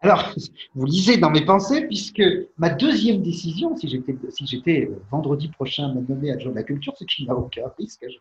[0.00, 0.34] Alors,
[0.74, 2.22] vous lisez dans mes pensées, puisque
[2.58, 7.04] ma deuxième décision, si j'étais, si j'étais vendredi prochain nommé adjoint de la culture, ce
[7.04, 8.18] qui n'a aucun risque, je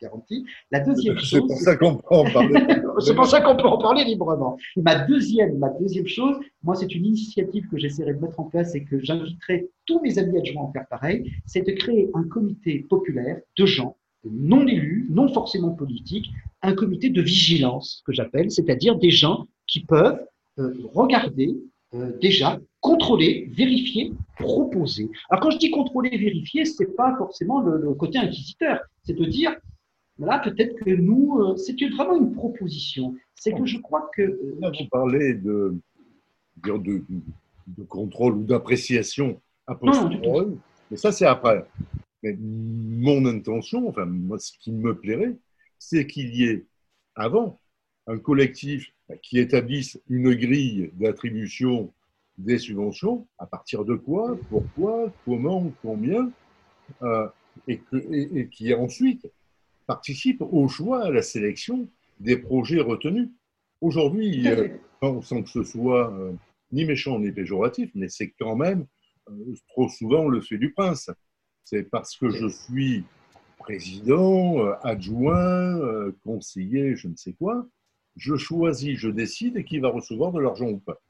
[0.00, 0.44] garantie.
[0.70, 1.30] La deuxième chose.
[1.30, 2.66] C'est pour ça qu'on peut en parler.
[3.00, 4.56] c'est pour ça qu'on peut en parler librement.
[4.76, 8.74] Ma deuxième, ma deuxième chose, moi, c'est une initiative que j'essaierai de mettre en place
[8.74, 11.32] et que j'inviterai tous mes amis adjoints à faire pareil.
[11.46, 13.96] C'est de créer un comité populaire de gens
[14.30, 16.30] non élus, non forcément politiques,
[16.62, 20.20] un comité de vigilance que j'appelle, c'est-à-dire des gens qui peuvent
[20.58, 21.56] euh, regarder
[21.94, 25.08] euh, déjà contrôler, vérifier, proposer.
[25.30, 29.24] Alors quand je dis contrôler, vérifier, c'est pas forcément le, le, côté inquisiteur, c'est de
[29.24, 29.54] dire
[30.18, 33.14] Là, peut-être que nous, euh, c'est vraiment une proposition.
[33.34, 34.22] C'est que je crois que.
[34.22, 35.74] Euh, Là, vous parlez de,
[36.56, 37.02] de,
[37.66, 40.56] de contrôle ou d'appréciation a posteriori,
[40.90, 41.66] mais ça, c'est après.
[42.22, 45.36] Mais mon intention, enfin, moi, ce qui me plairait,
[45.78, 46.64] c'est qu'il y ait
[47.14, 47.60] avant
[48.06, 51.92] un collectif qui établisse une grille d'attribution
[52.38, 56.30] des subventions, à partir de quoi, pourquoi, comment, combien,
[57.02, 57.26] euh,
[57.66, 59.26] et, que, et, et qui ensuite
[59.86, 61.88] participe au choix, à la sélection
[62.20, 63.28] des projets retenus.
[63.80, 64.68] Aujourd'hui, euh,
[65.22, 66.32] sans que ce soit euh,
[66.72, 68.86] ni méchant ni péjoratif, mais c'est quand même
[69.28, 71.10] euh, trop souvent le fait du prince.
[71.64, 73.04] C'est parce que je suis
[73.58, 75.80] président, adjoint,
[76.22, 77.66] conseiller, je ne sais quoi,
[78.16, 81.00] je choisis, je décide qui va recevoir de l'argent ou pas.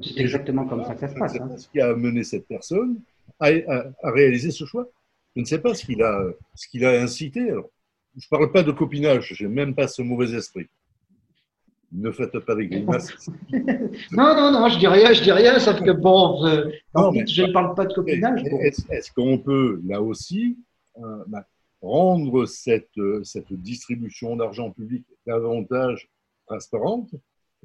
[0.00, 1.38] C'est exactement comme ça que ça se passe.
[1.38, 3.00] Pas ce qui a amené cette personne
[3.40, 4.86] à, à, réaliser ce choix.
[5.34, 6.22] Je ne sais pas ce qu'il a,
[6.54, 7.50] ce qu'il a incité.
[7.50, 7.70] Alors,
[8.16, 10.66] je ne parle pas de copinage, je n'ai même pas ce mauvais esprit.
[11.92, 13.30] Ne faites pas des grimaces.
[13.52, 17.74] non, non, non, je dis rien, je dis rien, sauf que bon, je ne parle
[17.74, 18.42] pas de copinage.
[18.90, 20.58] Est-ce qu'on peut, là aussi,
[20.98, 21.46] euh, bah,
[21.82, 26.08] rendre cette, cette distribution d'argent public davantage
[26.46, 27.10] transparente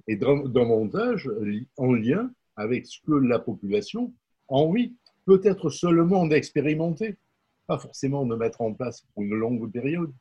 [0.07, 1.29] et davantage
[1.77, 4.13] en lien avec ce que la population
[4.49, 4.93] a envie,
[5.25, 7.17] peut-être seulement d'expérimenter,
[7.67, 10.11] pas forcément de mettre en place pour une longue période.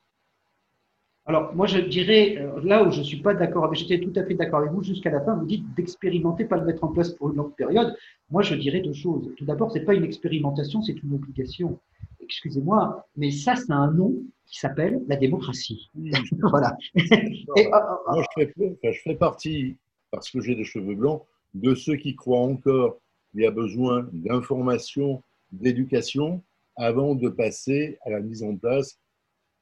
[1.28, 4.24] Alors, moi, je dirais, euh, là où je ne suis pas d'accord, j'étais tout à
[4.24, 7.10] fait d'accord avec vous jusqu'à la fin, vous dites d'expérimenter, pas de mettre en place
[7.10, 7.96] pour une longue période.
[8.30, 9.32] Moi, je dirais deux choses.
[9.36, 11.80] Tout d'abord, ce n'est pas une expérimentation, c'est une obligation.
[12.22, 14.14] Excusez-moi, mais ça, c'est un nom
[14.46, 15.90] qui s'appelle la démocratie.
[16.42, 16.76] voilà.
[16.94, 19.76] Et, euh, euh, moi, je fais, je fais partie,
[20.12, 21.22] parce que j'ai des cheveux blancs,
[21.54, 22.98] de ceux qui croient encore
[23.32, 26.40] qu'il y a besoin d'information, d'éducation,
[26.76, 29.00] avant de passer à la mise en place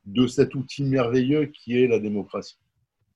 [0.06, 2.58] de cet outil merveilleux qui est la démocratie.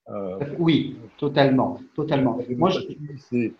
[0.08, 2.38] Euh, oui, totalement, totalement.
[2.56, 2.70] Moi,
[3.30, 3.52] c'est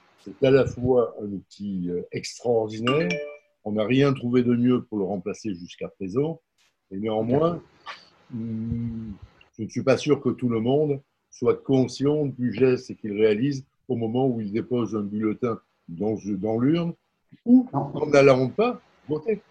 [0.43, 3.11] à la fois un outil euh, extraordinaire.
[3.65, 6.41] On n'a rien trouvé de mieux pour le remplacer jusqu'à présent.
[6.91, 7.63] Et néanmoins,
[8.31, 9.13] hmm,
[9.59, 13.67] je ne suis pas sûr que tout le monde soit conscient du geste qu'il réalise
[13.89, 16.95] au moment où il dépose un bulletin dans, dans l'urne
[17.45, 19.43] ou en n'allant pas voter.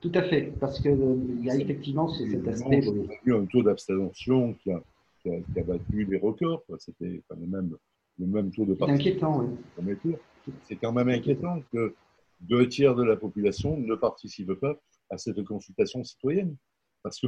[0.00, 2.88] Tout à fait, parce qu'il euh, y a effectivement cet aspect.
[2.88, 4.82] On a eu un taux d'abstention qui a,
[5.20, 6.64] qui, a, battu les records.
[6.78, 7.76] C'était le même,
[8.18, 9.42] le même taux de participation.
[9.76, 10.16] C'est inquiétant, oui.
[10.62, 11.94] C'est quand même inquiétant que
[12.40, 14.74] deux tiers de la population ne participent pas
[15.10, 16.56] à cette consultation citoyenne.
[17.02, 17.26] Parce que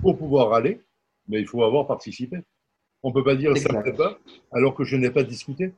[0.00, 0.80] pour pouvoir aller,
[1.28, 2.38] mais il faut avoir participé.
[3.02, 4.16] On ne peut pas dire ça ne fait pas
[4.52, 5.72] alors que je n'ai pas discuté.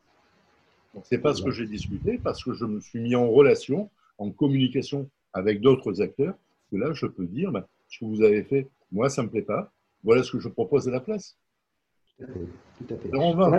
[1.03, 3.90] Ce n'est pas ce que j'ai discuté parce que je me suis mis en relation,
[4.18, 6.34] en communication avec d'autres acteurs,
[6.70, 9.32] que là, je peux dire, bah, ce que vous avez fait, moi, ça ne me
[9.32, 11.36] plaît pas, voilà ce que je propose à la place.
[12.16, 13.10] Tout à fait.
[13.12, 13.58] on va,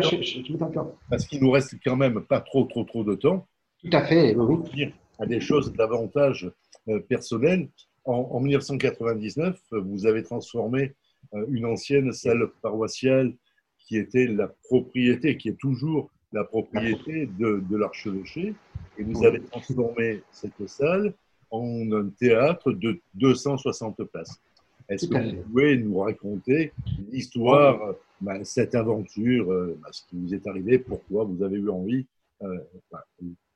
[1.09, 3.47] parce qu'il nous reste quand même pas trop, trop, trop de temps.
[3.83, 4.93] Tout à fait, oui.
[5.19, 6.49] À des choses davantage
[6.87, 7.69] euh, personnelles.
[8.05, 10.93] En, 1999, vous avez transformé
[11.33, 13.33] euh, une ancienne salle paroissiale
[13.79, 18.53] qui était la propriété, qui est toujours la propriété de, de l'archevêché,
[18.97, 21.13] et vous avez transformé cette salle
[21.55, 24.39] en un théâtre de 260 places.
[24.87, 26.71] Est-ce que vous pouvez nous raconter
[27.11, 31.69] l'histoire, bah, cette aventure, euh, bah, ce qui vous est arrivé, pourquoi vous avez eu
[31.69, 32.05] envie,
[32.43, 32.57] euh,
[32.91, 33.03] bah,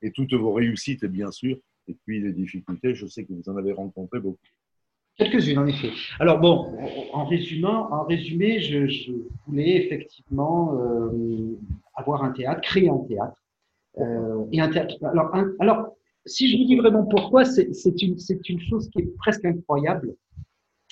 [0.02, 1.58] et toutes vos réussites, bien sûr,
[1.88, 4.38] et puis les difficultés, je sais que vous en avez rencontré beaucoup.
[5.18, 5.90] Quelques-unes, en effet.
[6.20, 6.74] Alors bon,
[7.12, 9.12] en résumant, en résumé, je,
[9.46, 11.58] voulais effectivement euh,
[11.94, 13.44] avoir un théâtre, créer un théâtre.
[14.52, 14.96] et un théâtre.
[15.04, 15.98] Alors, alors,
[16.30, 17.68] si je vous dis vraiment pourquoi, c'est
[18.02, 18.18] une,
[18.60, 20.16] chose qui est presque incroyable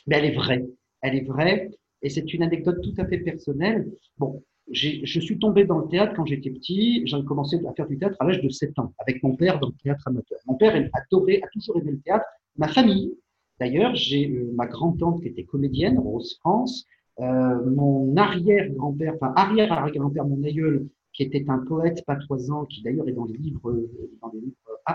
[0.08, 0.66] mais elle est vraie.
[1.02, 1.70] Elle est vraie
[2.02, 3.92] et c'est une anecdote tout à fait personnelle.
[4.18, 7.06] Bon, je suis tombé dans le théâtre quand j'étais petit.
[7.06, 9.68] J'ai commencé à faire du théâtre à l'âge de 7 ans avec mon père dans
[9.68, 10.40] le théâtre amateur.
[10.48, 12.26] Mon père a adoré, a toujours aimé le théâtre.
[12.58, 13.14] Ma famille,
[13.60, 16.86] d'ailleurs, j'ai euh, ma grand-tante qui était comédienne, Rose France,
[17.20, 23.14] euh, mon arrière-grand-père, enfin arrière-arrière-grand-père, mon aïeul, qui était un poète patoisant, qui d'ailleurs est
[23.14, 23.74] dans les livres,
[24.22, 24.56] dans les livres.
[24.90, 24.94] Euh,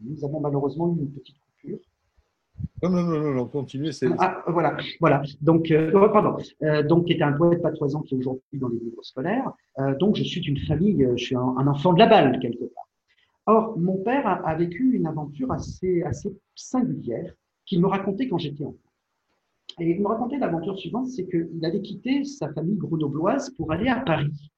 [0.00, 1.78] nous avons malheureusement eu une petite coupure.
[2.82, 3.90] Non, non, non, non, continuez.
[4.18, 5.22] Ah, voilà, voilà.
[5.40, 6.36] Donc, euh, oh, pardon.
[6.62, 9.52] Euh, donc, qui était un poète patoisant qui est aujourd'hui dans les livres scolaires.
[9.78, 12.88] Euh, donc, je suis d'une famille, je suis un, enfant de la balle, quelque part.
[13.46, 17.32] Or, mon père a, vécu une aventure assez, assez singulière
[17.66, 18.76] qu'il me racontait quand j'étais enfant.
[19.78, 23.88] Et il me racontait l'aventure suivante, c'est qu'il avait quitté sa famille grenobloise pour aller
[23.88, 24.50] à Paris.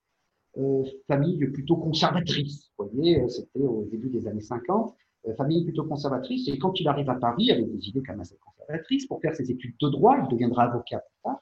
[1.09, 2.71] Famille plutôt conservatrice.
[2.79, 4.95] Vous voyez, c'était au début des années 50.
[5.29, 8.23] Euh, famille plutôt conservatrice, et quand il arrive à Paris, avec des idées quand même
[8.23, 11.41] assez conservatrices, pour faire ses études de droit, il deviendra avocat plus tard,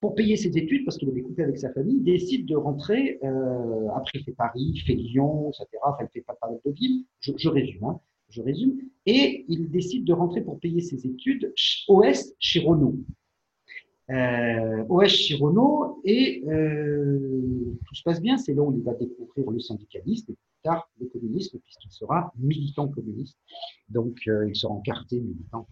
[0.00, 3.18] pour payer ses études, parce qu'il avait coupé avec sa famille, il décide de rentrer,
[3.22, 6.70] euh, après il fait Paris, il fait Lyon, etc., enfin il fait pas mal de
[6.70, 11.52] villes, je, résume, hein, je résume, et il décide de rentrer pour payer ses études
[11.88, 12.96] OS chez Renault.
[14.10, 15.38] Euh, OS chez
[16.04, 20.90] et euh, tout se passe bien, c'est là où il va découvrir le syndicalisme, tard
[20.98, 23.36] le communisme, puisqu'il sera militant communiste.
[23.90, 25.68] Donc, euh, il sera encarté militant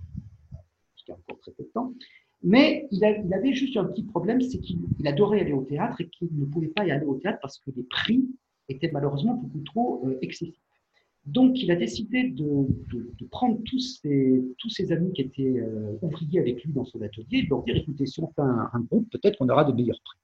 [0.95, 1.95] jusqu'à encore très peu de temps.
[2.43, 6.29] Mais il, avait juste un petit problème, c'est qu'il adorait aller au théâtre et qu'il
[6.39, 8.29] ne pouvait pas y aller au théâtre parce que les prix
[8.69, 10.61] étaient malheureusement beaucoup trop euh, excessifs.
[11.27, 12.47] Donc, il a décidé de,
[13.31, 17.65] prendre tous ses, amis qui étaient euh, ouvriers avec lui dans son atelier de leur
[17.65, 20.19] dire, écoutez, si on fait un, groupe, peut-être qu'on aura de meilleurs prix.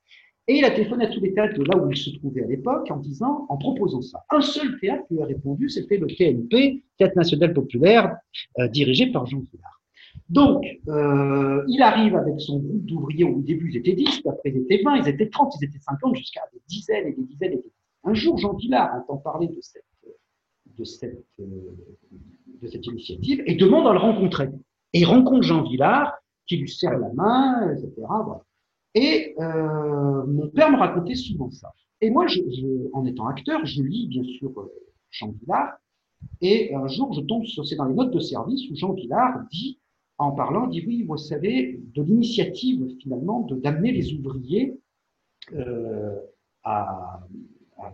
[0.49, 2.47] Et il a téléphoné à tous les théâtres de là où il se trouvait à
[2.47, 4.25] l'époque en disant, en proposant ça.
[4.31, 8.17] Un seul théâtre lui a répondu, c'était le TNP, Théâtre National Populaire,
[8.59, 9.81] euh, dirigé par Jean Villard.
[10.29, 14.51] Donc, euh, il arrive avec son groupe d'ouvriers au début ils étaient 10, puis après
[14.51, 17.53] ils étaient 20, ils étaient 30, ils étaient 50, jusqu'à des dizaines et des dizaines
[17.53, 17.73] et des dizaines.
[18.05, 19.85] Un jour, Jean Villard entend parler de cette,
[20.79, 21.45] de cette, euh,
[22.61, 24.49] de cette initiative et demande à le rencontrer.
[24.93, 26.15] Et il rencontre Jean Villard,
[26.47, 27.93] qui lui serre la main, etc.
[28.95, 31.73] Et euh, mon père me racontait souvent ça.
[32.01, 32.27] Et moi,
[32.93, 34.73] en étant acteur, je lis bien sûr euh,
[35.11, 35.79] Jean Villard.
[36.41, 39.41] Et un jour, je tombe sur, c'est dans les notes de service où Jean Villard
[39.51, 39.79] dit,
[40.19, 44.79] en parlant, dit oui, vous savez, de l'initiative finalement de d'amener les ouvriers
[46.63, 47.21] à,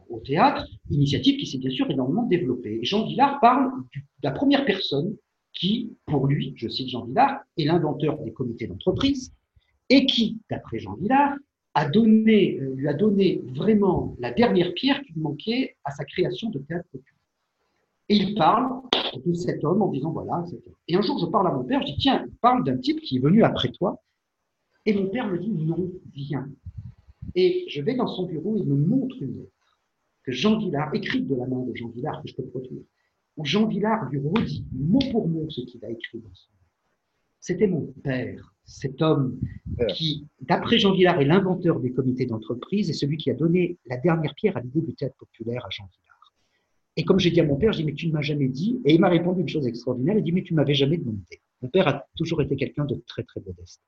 [0.09, 2.81] au théâtre, initiative qui s'est bien sûr énormément développée.
[2.83, 5.16] Jean Villard parle de la première personne
[5.53, 9.33] qui, pour lui, je cite Jean Villard, est l'inventeur des comités d'entreprise,
[9.88, 11.35] et qui, d'après Jean Villard,
[11.74, 16.51] a donné, euh, lui a donné vraiment la dernière pierre qui manquait à sa création
[16.51, 17.14] de théâtre populaire.
[18.09, 18.83] Et il parle
[19.24, 20.62] de cet homme en disant voilà, etc.
[20.88, 23.18] Et un jour, je parle à mon père, je dis tiens, parle d'un type qui
[23.18, 24.03] est venu après toi.
[24.87, 26.48] Et mon père me dit non, viens.
[27.35, 29.57] Et je vais dans son bureau, il me montre une lettre
[30.28, 32.82] que Jean Villard, écrite de la main de Jean Villard, que je peux produire,
[33.38, 36.66] où Jean Villard lui redit mot pour mot ce qu'il a écrit dans son lettre.
[37.40, 39.40] C'était mon père cet homme
[39.94, 43.96] qui, d'après Jean Villard, est l'inventeur des comités d'entreprise et celui qui a donné la
[43.96, 46.34] dernière pierre à l'idée du théâtre populaire à Jean Villard.
[46.96, 48.82] Et comme j'ai dit à mon père, je dis, mais tu ne m'as jamais dit,
[48.84, 51.40] et il m'a répondu une chose extraordinaire, il dit, mais tu m'avais jamais demandé.
[51.62, 53.80] Mon père a toujours été quelqu'un de très, très modeste.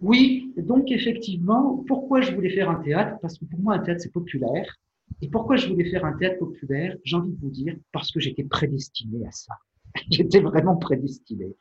[0.00, 3.18] Oui, donc effectivement, pourquoi je voulais faire un théâtre?
[3.20, 4.78] Parce que pour moi, un théâtre, c'est populaire.
[5.22, 8.20] Et pourquoi je voulais faire un théâtre populaire J'ai envie de vous dire, parce que
[8.20, 9.54] j'étais prédestiné à ça.
[10.10, 11.56] j'étais vraiment prédestiné.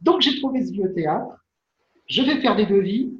[0.00, 1.42] Donc j'ai trouvé ce vieux théâtre
[2.12, 3.12] je vais faire des devis.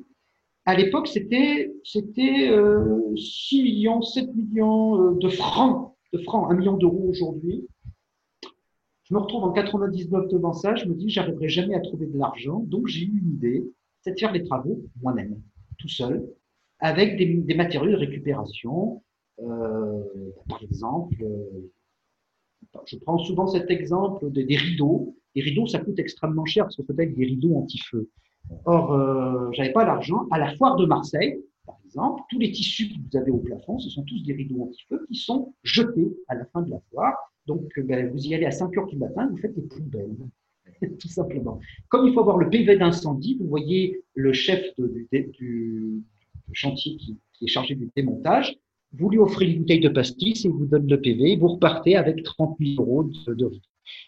[0.65, 6.55] À l'époque, c'était c'était 6 euh, millions, 7 millions euh, de francs, de francs, 1
[6.55, 7.67] million d'euros aujourd'hui.
[9.05, 12.17] Je me retrouve en 99 devant ça, je me dis j'arriverai jamais à trouver de
[12.17, 13.65] l'argent, donc j'ai eu une idée,
[14.01, 15.41] c'est de faire les travaux moi-même,
[15.79, 16.25] tout seul,
[16.79, 19.03] avec des, matériaux de récupération,
[20.49, 21.25] par exemple
[22.87, 25.17] je prends souvent cet exemple des, rideaux.
[25.35, 28.09] Les rideaux, ça coûte extrêmement cher parce que ça être des rideaux anti-feu.
[28.65, 30.27] Or, euh, j'avais pas l'argent.
[30.31, 33.79] À la foire de Marseille, par exemple, tous les tissus que vous avez au plafond,
[33.79, 37.15] ce sont tous des rideaux anti-feu qui sont jetés à la fin de la foire.
[37.47, 40.17] Donc, euh, ben, vous y allez à 5 heures du matin, vous faites des poubelles,
[40.99, 41.59] tout simplement.
[41.89, 44.63] Comme il faut avoir le PV d'incendie, vous voyez le chef
[45.11, 46.03] du,
[46.53, 48.57] chantier qui, est chargé du démontage,
[48.93, 52.23] vous lui offrez une bouteille de pastis il vous donne le PV, vous repartez avec
[52.23, 53.51] 30 000 euros de, de.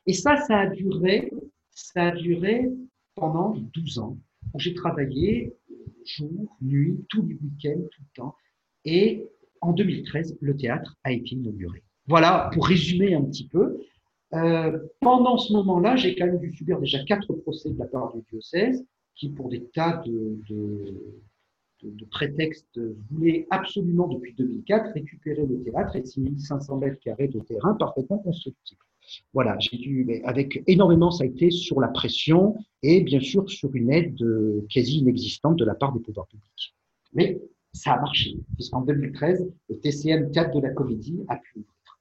[0.07, 1.31] Et ça, ça a duré,
[1.71, 2.71] ça a duré
[3.15, 4.19] pendant 12 ans,
[4.59, 5.53] j'ai travaillé
[6.05, 8.35] jour, nuit, tous les week-ends, tout le temps.
[8.85, 9.27] Et
[9.61, 11.83] en 2013, le théâtre a été inauguré.
[12.07, 13.79] Voilà, pour résumer un petit peu.
[14.35, 18.13] Euh, pendant ce moment-là, j'ai quand même dû subir déjà quatre procès de la part
[18.13, 20.39] du diocèse, qui, pour des tas de,
[21.85, 22.81] de, prétextes,
[23.11, 28.81] voulaient absolument, depuis 2004, récupérer le théâtre et 6500 mètres carrés de terrain parfaitement constructible.
[29.33, 33.75] Voilà, j'ai dû, avec énormément, ça a été sur la pression et bien sûr sur
[33.75, 36.75] une aide euh, quasi inexistante de la part des pouvoirs publics.
[37.13, 37.41] Mais
[37.73, 41.99] ça a marché, puisqu'en 2013, le TCM 4 de la Comédie a pu ouvrir.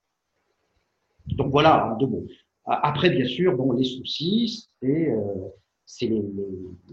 [1.27, 2.25] Donc voilà, en deux mots.
[2.65, 5.49] Après, bien sûr, bon, les soucis, c'est euh,
[6.01, 6.21] les, les,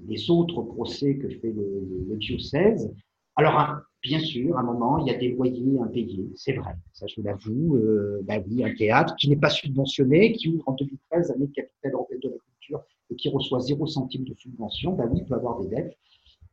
[0.07, 2.93] les, autres procès que fait le, le diocèse.
[3.37, 7.07] Alors, Bien sûr, à un moment, il y a des loyers impayés, c'est vrai, ça
[7.07, 7.77] je l'avoue.
[7.77, 11.53] Euh, bah oui, un théâtre qui n'est pas subventionné, qui ouvre en 2013 année de
[11.53, 15.27] capitale européenne de la culture et qui reçoit 0 centime de subvention, bah oui, il
[15.27, 15.99] peut avoir des dettes.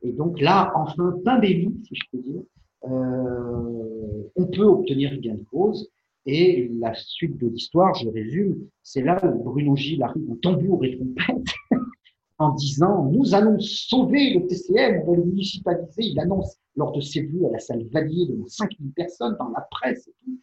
[0.01, 2.41] Et donc là, enfin, pain béni, si je peux dire,
[2.83, 5.89] euh, on peut obtenir gain de cause.
[6.25, 10.83] Et la suite de l'histoire, je résume, c'est là où Bruno Gilles arrive en tambour
[10.83, 11.53] et trompette
[12.39, 16.03] en disant nous allons sauver le TCM, on va le municipaliser.
[16.03, 19.67] Il annonce lors de ses vues à la salle Valier de 5000 personnes dans la
[19.71, 20.39] presse et tout.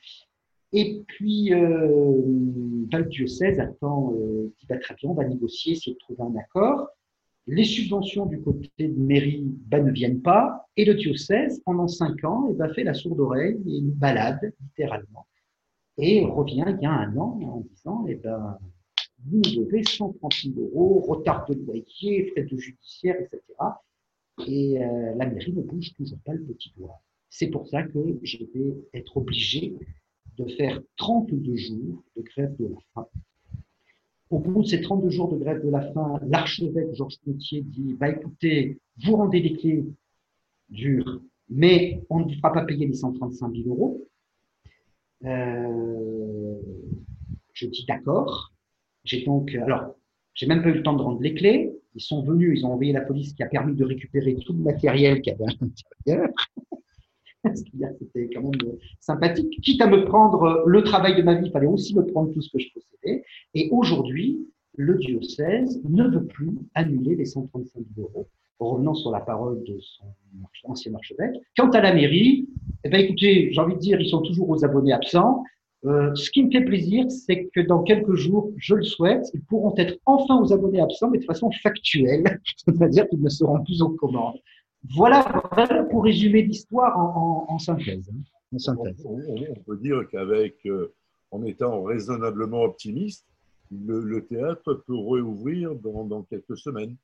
[0.77, 5.75] Et puis, euh, ben, le diocèse attend, euh, dit bah, très bien, on va négocier,
[5.75, 6.89] essayer de trouver un accord.
[7.47, 10.67] Les subventions du côté de mairie ben, ne viennent pas.
[10.77, 14.53] Et le diocèse, pendant cinq ans, eh ben, fait la sourde oreille et une balade,
[14.61, 15.29] littéralement.
[15.97, 18.59] Et revient il y a un an en disant, eh ben,
[19.27, 23.43] vous devez 130 000 euros, retard de loyer, frais de judiciaire, etc.
[24.47, 27.01] Et euh, la mairie ne bouge toujours pas le petit doigt.
[27.31, 29.75] C'est pour ça que je vais être obligé
[30.37, 33.07] de faire 32 jours de grève de la faim.
[34.31, 37.95] Au bout de ces 32 jours de grève de la faim, l'archevêque Georges Potier dit
[37.95, 39.85] bah écoutez, vous rendez les clés
[40.71, 44.07] dures, mais on ne vous fera pas payer les 135 000 euros.
[45.25, 46.57] Euh,
[47.53, 48.54] je dis d'accord.
[49.05, 49.95] J'ai donc, alors,
[50.35, 51.73] j'ai même pas eu le temps de rendre les clés.
[51.95, 54.61] Ils sont venus, ils ont envoyé la police qui a permis de récupérer tout le
[54.61, 56.31] matériel qu'il y avait à l'intérieur.
[57.55, 59.61] C'était quand même sympathique.
[59.63, 62.41] Quitte à me prendre le travail de ma vie, il fallait aussi me prendre tout
[62.41, 63.25] ce que je possédais.
[63.53, 68.27] Et aujourd'hui, le diocèse ne veut plus annuler les 135 000 euros,
[68.59, 70.05] revenant sur la parole de son
[70.65, 71.37] ancien archevêque.
[71.57, 72.49] Quant à la mairie,
[72.85, 75.45] eh ben, écoutez, j'ai envie de dire, ils sont toujours aux abonnés absents.
[75.87, 79.43] Euh, ce qui me fait plaisir, c'est que dans quelques jours, je le souhaite, ils
[79.43, 83.83] pourront être enfin aux abonnés absents, mais de façon factuelle, c'est-à-dire qu'ils ne seront plus
[83.83, 84.39] aux commandes.
[84.95, 85.23] Voilà,
[85.91, 88.11] pour résumer l'histoire en, en, en, synthèse.
[88.11, 89.05] Hein, synthèse.
[89.05, 90.93] On, peut dire qu'avec, euh,
[91.31, 93.27] en étant raisonnablement optimiste,
[93.71, 96.97] le, théâtre peut réouvrir dans, dans quelques semaines.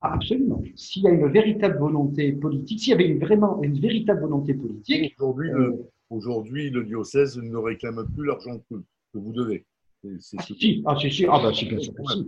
[0.00, 0.62] Absolument.
[0.76, 4.54] S'il y a une véritable volonté politique, s'il y avait une, vraiment une véritable volonté
[4.54, 5.14] politique.
[5.18, 5.72] Aujourd'hui, euh,
[6.10, 9.66] Aujourd'hui, le diocèse ne réclame plus l'argent que, que, vous devez.
[10.20, 11.92] C'est, ah, si, ah, si, si, ah, bah, si, bien sûr.
[12.10, 12.26] Si.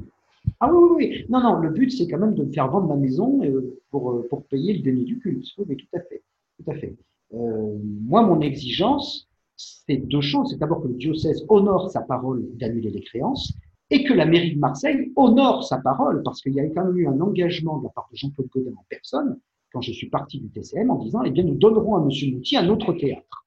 [0.58, 1.24] Ah oui, oui, oui.
[1.28, 4.10] Non, non, le but, c'est quand même de me faire vendre ma maison euh, pour,
[4.10, 5.46] euh, pour payer le déni du culte.
[5.58, 6.22] Oui, tout à fait.
[6.58, 6.94] Tout à fait.
[7.32, 10.50] Euh, moi, mon exigence, c'est deux choses.
[10.50, 13.54] C'est d'abord que le diocèse honore sa parole d'annuler les créances
[13.90, 16.96] et que la mairie de Marseille honore sa parole, parce qu'il y a quand même
[16.96, 19.38] eu un engagement de la part de Jean-Claude Godin en personne,
[19.72, 22.32] quand je suis parti du TCM, en disant, eh bien, nous donnerons à M.
[22.32, 23.46] Mouti un autre théâtre.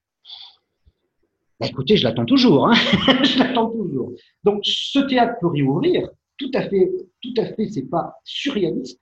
[1.60, 2.68] Bah, écoutez, je l'attends toujours.
[2.68, 2.74] Hein
[3.24, 4.12] je l'attends toujours.
[4.44, 6.10] Donc, ce théâtre peut réouvrir.
[6.38, 6.92] Tout à fait,
[7.22, 9.00] tout à fait, c'est pas surréaliste,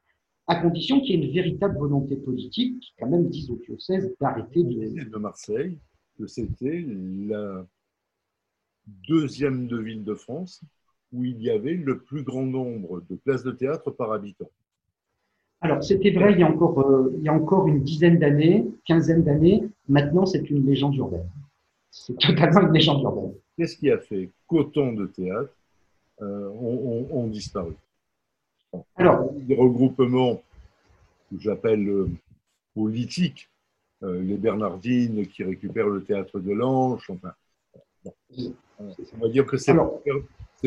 [0.48, 4.14] à condition qu'il y ait une véritable volonté politique qui, quand même, dise au diocèse
[4.20, 5.10] d'arrêter de.
[5.10, 5.80] de Marseille
[6.18, 7.66] que c'était la
[9.08, 10.62] deuxième de ville de France
[11.14, 14.50] où il y avait le plus grand nombre de places de théâtre par habitant.
[15.62, 18.66] Alors, c'était vrai il y, a encore, euh, il y a encore une dizaine d'années,
[18.86, 19.64] quinzaine d'années.
[19.88, 21.30] Maintenant, c'est une légende urbaine.
[21.92, 23.34] C'est totalement une légende urbaine.
[23.58, 25.54] Qu'est-ce qui a fait qu'autant de théâtres
[26.22, 27.74] euh, ont, ont, ont, disparu?
[28.96, 30.42] Alors, des regroupements
[31.30, 32.10] que j'appelle euh,
[32.74, 33.48] politiques,
[34.04, 37.34] les Bernardines qui récupèrent le théâtre de l'Anche, enfin.
[38.04, 38.14] Bon.
[38.80, 39.76] On va dire que c'est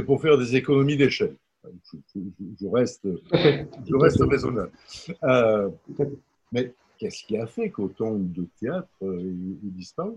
[0.02, 1.36] pour, faire des économies d'échelle.
[2.14, 4.72] Je, reste, je reste raisonnable.
[5.22, 5.70] Euh,
[6.52, 9.32] mais qu'est-ce qui a fait qu'autant de théâtres euh,
[9.62, 10.12] disparu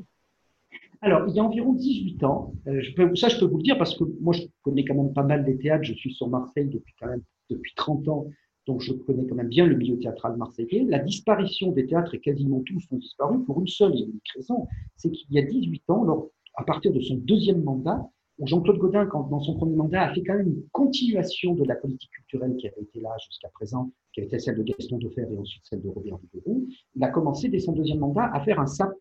[1.01, 3.63] alors, il y a environ 18 ans, euh, je peux, ça je peux vous le
[3.63, 6.27] dire parce que moi je connais quand même pas mal des théâtres, je suis sur
[6.27, 8.27] Marseille depuis quand même depuis 30 ans,
[8.65, 10.85] donc je connais quand même bien le milieu théâtral marseillais.
[10.89, 14.67] La disparition des théâtres, et quasiment tous ont disparu pour une seule et unique raison,
[14.95, 18.03] c'est qu'il y a 18 ans, lors, à partir de son deuxième mandat,
[18.43, 21.75] Jean-Claude Godin, quand, dans son premier mandat, a fait quand même une continuation de la
[21.75, 25.25] politique culturelle qui avait été là jusqu'à présent, qui avait été celle de Gaston Defer
[25.31, 28.59] et ensuite celle de Robert Duguerou, il a commencé dès son deuxième mandat à faire
[28.59, 28.91] un SAP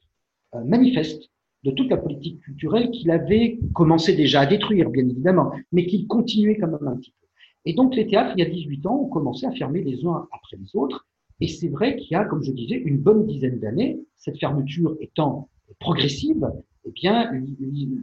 [0.64, 1.30] manifeste
[1.64, 6.06] de toute la politique culturelle qu'il avait commencé déjà à détruire, bien évidemment, mais qu'il
[6.06, 7.26] continuait quand même un petit peu.
[7.64, 10.28] Et donc les théâtres, il y a 18 ans, ont commencé à fermer les uns
[10.32, 11.06] après les autres.
[11.40, 14.96] Et c'est vrai qu'il y a, comme je disais, une bonne dizaine d'années, cette fermeture
[15.00, 16.48] étant progressive,
[16.86, 17.30] eh bien,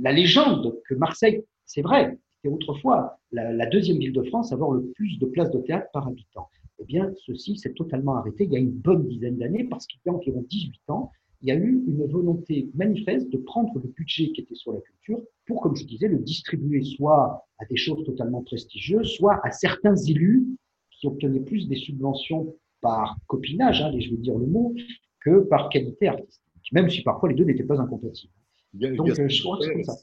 [0.02, 4.72] la légende que Marseille, c'est vrai, c'était autrefois la, deuxième ville de France à avoir
[4.72, 6.50] le plus de places de théâtre par habitant.
[6.80, 10.02] Eh bien, ceci s'est totalement arrêté il y a une bonne dizaine d'années parce qu'il
[10.06, 11.12] y a environ 18 ans,
[11.42, 14.80] il y a eu une volonté manifeste de prendre le budget qui était sur la
[14.82, 19.52] culture pour, comme je disais, le distribuer soit à des choses totalement prestigieuses, soit à
[19.52, 20.46] certains élus
[20.92, 24.74] qui obtenaient plus des subventions par copinage, hein, je vais dire le mot,
[25.22, 28.34] que par qualité artistique, même si parfois les deux n'étaient pas incompatibles.
[28.74, 29.96] Donc, Gaston, euh, je crois que c'est ça.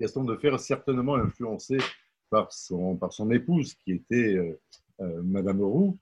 [0.00, 1.78] Gaston de Fer, certainement influencé
[2.30, 4.60] par son, par son épouse, qui était euh,
[5.00, 5.98] euh, Madame Roux,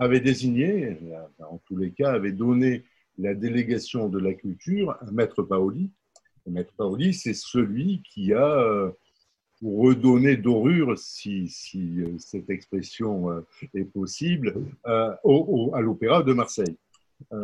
[0.00, 0.96] avait désigné,
[1.40, 2.84] en tous les cas, avait donné
[3.16, 5.90] la délégation de la culture à Maître Paoli.
[6.46, 8.92] Maître Paoli, c'est celui qui a,
[9.58, 13.44] pour redonner dorure, si, si cette expression
[13.74, 14.54] est possible,
[15.24, 16.76] au, à l'Opéra de Marseille.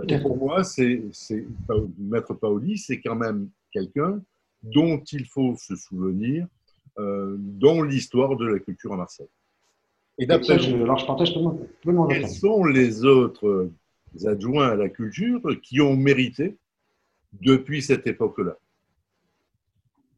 [0.09, 1.03] Et pour moi, c'est,
[1.99, 4.21] Maître Paoli, c'est quand même quelqu'un
[4.63, 6.47] dont il faut se souvenir
[6.97, 9.29] dans l'histoire de la culture à Marseille.
[10.19, 11.35] Et d'après alors je partage
[12.09, 13.71] Quels sont les autres
[14.25, 16.57] adjoints à la culture qui ont mérité
[17.43, 18.57] depuis cette époque-là?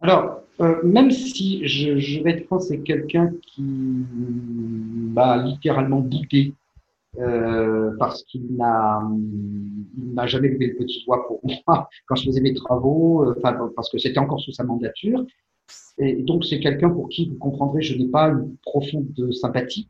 [0.00, 6.52] Alors, euh, même si je, vais être franc, c'est quelqu'un qui m'a littéralement bouté
[7.18, 9.00] euh, parce qu'il n'a
[10.26, 13.40] jamais levé le petit doigt pour moi quand je faisais mes travaux, euh,
[13.74, 15.24] parce que c'était encore sous sa mandature.
[15.98, 19.88] Et donc, c'est quelqu'un pour qui, vous comprendrez, je n'ai pas une profonde sympathie.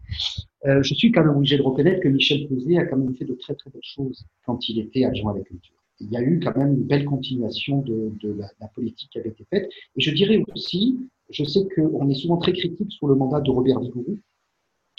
[0.64, 3.24] Euh, je suis quand même obligé de reconnaître que Michel Posé a quand même fait
[3.24, 5.74] de très très belles choses quand il était adjoint à la culture.
[6.00, 9.30] Il y a eu quand même une belle continuation de, de la, politique qui avait
[9.30, 9.68] été faite.
[9.96, 10.98] Et je dirais aussi,
[11.30, 14.18] je sais qu'on est souvent très critique sur le mandat de Robert Vigourou.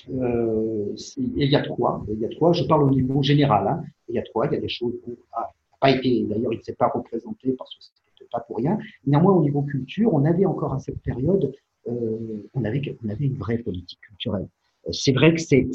[0.10, 2.04] Euh, il y a trois.
[2.10, 2.54] Il y a trois.
[2.54, 3.68] Je parle au niveau général.
[3.68, 3.84] Hein.
[4.10, 4.48] Il y a trois.
[4.48, 6.24] Il y a des choses où ah, pas été.
[6.24, 8.78] D'ailleurs, il ne s'est pas représenté parce que c'était pas pour rien.
[9.06, 11.54] Néanmoins, au niveau culture, on avait encore à cette période,
[11.88, 14.48] euh, on avait on avait une vraie politique culturelle
[14.92, 15.68] c'est vrai que c'est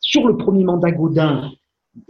[0.00, 1.50] sur le premier mandat Gaudin,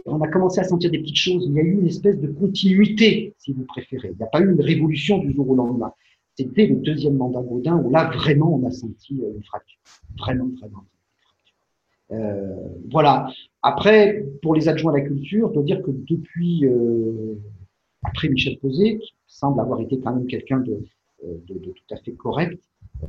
[0.05, 1.45] on a commencé à sentir des petites choses.
[1.47, 4.09] Il y a eu une espèce de continuité, si vous préférez.
[4.13, 5.91] Il n'y a pas eu une révolution du jour au lendemain.
[6.35, 9.79] C'était le deuxième mandat Gaudin où là, vraiment, on a senti euh, une fracture.
[10.17, 10.85] Vraiment, vraiment.
[12.11, 12.55] Euh,
[12.91, 13.27] voilà.
[13.61, 17.35] Après, pour les adjoints à la culture, je dois dire que depuis, euh,
[18.03, 20.81] après Michel Posé, qui semble avoir été quand même quelqu'un de,
[21.23, 22.59] de, de, tout à fait correct,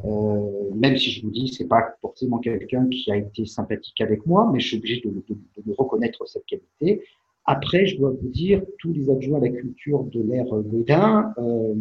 [0.04, 4.26] euh, même si je vous dis, c'est pas forcément quelqu'un qui a été sympathique avec
[4.26, 5.36] moi, mais je suis obligé de, de,
[5.66, 7.02] de, reconnaître cette qualité.
[7.44, 11.74] Après, je dois vous dire, tous les adjoints à la culture de l'ère Gaudin, euh,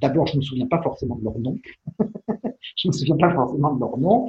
[0.00, 1.56] d'abord, je me souviens pas forcément de leur nom.
[2.76, 4.28] je me souviens pas forcément de leur nom.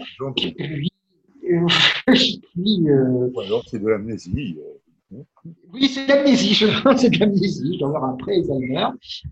[2.07, 4.57] Puis, euh, Ou alors c'est de l'amnésie.
[4.59, 5.17] Euh.
[5.71, 6.65] Oui, c'est l'amnésie, je
[6.97, 8.87] c'est de l'amnésie, je dois avoir un pré-Alzheimer.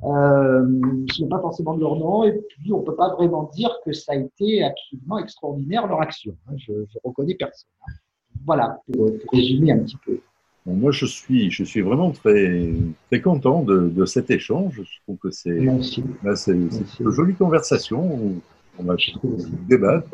[0.05, 0.65] Euh,
[1.13, 3.71] je n'ai pas forcément de leur nom, et puis on ne peut pas vraiment dire
[3.85, 6.35] que ça a été absolument extraordinaire leur action.
[6.47, 6.53] Hein.
[6.57, 7.67] Je, je reconnais personne.
[7.87, 7.93] Hein.
[8.45, 10.19] Voilà, pour, résumer un petit peu.
[10.65, 12.71] moi, je suis, je suis vraiment très,
[13.07, 14.81] très content de, de cet échange.
[14.81, 18.39] Je trouve que c'est une jolie conversation
[18.79, 18.95] on va
[19.67, 20.09] débattre,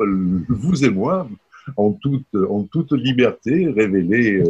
[0.48, 1.28] vous et moi,
[1.76, 4.42] en toute, en toute liberté, révéler.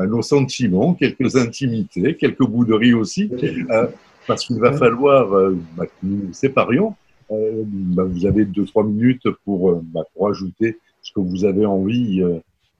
[0.00, 3.86] Euh, nos sentiments, quelques intimités, quelques bouderies aussi, euh,
[4.26, 6.94] parce qu'il va falloir euh, bah, que nous nous séparions.
[7.30, 12.20] Bah, vous avez deux, trois minutes pour, bah, pour ajouter ce que vous avez envie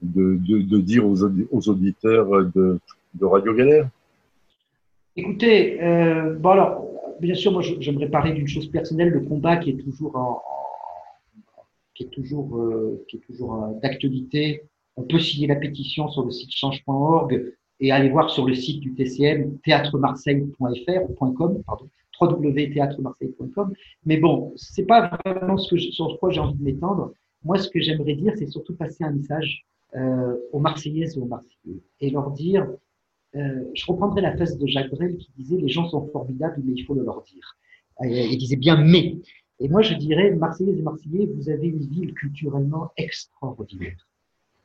[0.02, 2.80] de, de, dire aux, aux auditeurs de,
[3.14, 3.88] de, Radio Galère.
[5.16, 5.78] Écoutez,
[6.40, 6.84] bon alors,
[7.20, 10.42] bien sûr, moi j'aimerais parler d'une chose personnelle, le combat qui est toujours en,
[11.94, 12.60] qui est toujours,
[13.08, 14.62] qui est toujours d'actualité
[15.00, 18.80] on peut signer la pétition sur le site change.org et aller voir sur le site
[18.80, 21.14] du TCM théâtremarseille.fr
[21.66, 21.88] pardon,
[22.20, 23.72] www.théâtremarseille.com.
[24.04, 27.12] Mais bon, c'est pas vraiment ce sur quoi j'ai envie de m'étendre.
[27.44, 29.64] Moi, ce que j'aimerais dire, c'est surtout passer un message
[29.96, 32.66] euh, aux Marseillaises et aux Marseillais et leur dire,
[33.36, 36.74] euh, je reprendrai la thèse de Jacques Brel qui disait les gens sont formidables, mais
[36.76, 37.56] il faut le leur dire.
[38.02, 39.16] Il disait bien mais.
[39.60, 44.08] Et moi, je dirais, Marseillaises et Marseillais, vous avez une ville culturellement extraordinaire.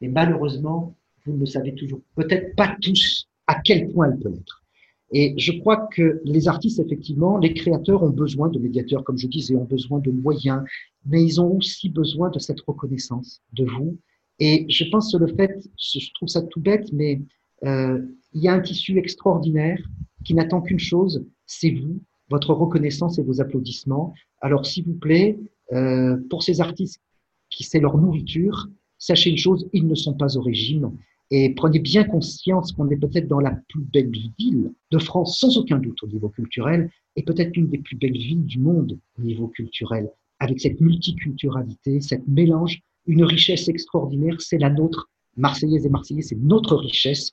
[0.01, 4.29] Et malheureusement, vous ne le savez toujours peut-être pas tous à quel point elle peut
[4.29, 4.63] l'être.
[5.11, 9.27] Et je crois que les artistes, effectivement, les créateurs ont besoin de médiateurs, comme je
[9.27, 10.63] disais, ont besoin de moyens,
[11.05, 13.97] mais ils ont aussi besoin de cette reconnaissance de vous.
[14.39, 17.21] Et je pense que le fait, je trouve ça tout bête, mais
[17.63, 18.01] euh,
[18.33, 19.79] il y a un tissu extraordinaire
[20.23, 24.13] qui n'attend qu'une chose, c'est vous, votre reconnaissance et vos applaudissements.
[24.41, 25.37] Alors, s'il vous plaît,
[25.73, 27.01] euh, pour ces artistes
[27.49, 28.67] qui c'est leur nourriture,
[28.97, 30.91] sachez une chose, ils ne sont pas au régime.
[31.31, 35.57] Et prenez bien conscience qu'on est peut-être dans la plus belle ville de France, sans
[35.57, 39.21] aucun doute au niveau culturel, et peut-être une des plus belles villes du monde au
[39.23, 40.09] niveau culturel,
[40.39, 46.37] avec cette multiculturalité, cette mélange, une richesse extraordinaire, c'est la nôtre, Marseillaises et Marseillais, c'est
[46.37, 47.31] notre richesse,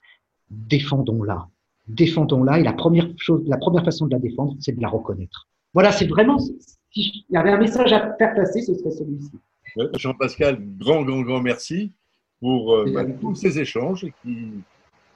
[0.49, 1.47] défendons-la.
[1.87, 5.47] Défendons-la, et la première chose, la première façon de la défendre, c'est de la reconnaître.
[5.73, 9.31] Voilà, c'est vraiment, s'il y avait un message à faire passer, ce serait celui-ci.
[9.97, 11.91] Jean-Pascal, grand, grand, grand merci
[12.39, 14.51] pour euh, bah, tous ces échanges qui,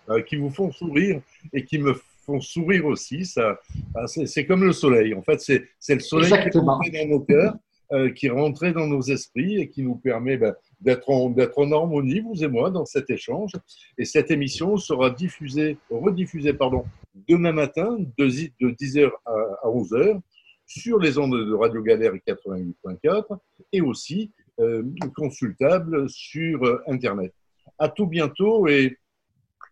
[0.10, 1.22] euh, qui vous font sourire
[1.54, 1.94] et qui me
[2.26, 3.26] font sourire aussi.
[3.26, 3.60] Ça,
[3.96, 5.14] ah, c'est comme le soleil.
[5.14, 7.56] En fait, c'est le soleil qui est rentré dans nos cœurs,
[7.92, 11.72] euh, qui est rentré dans nos esprits et qui nous permet bah, d'être en, en,
[11.72, 13.52] harmonie, vous et moi, dans cet échange.
[13.98, 16.86] Et cette émission sera diffusée, rediffusée pardon,
[17.28, 20.20] demain matin de, de 10h à, 11h
[20.66, 23.38] sur les ondes de Radio Galère 88.4
[23.72, 24.84] et aussi euh,
[25.16, 27.34] consultable sur euh, Internet.
[27.80, 28.98] À tout bientôt et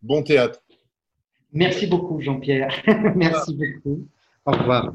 [0.02, 0.62] bon théâtre.
[1.52, 2.74] Merci beaucoup, Jean-Pierre.
[3.16, 4.08] Merci beaucoup.
[4.46, 4.94] Au revoir.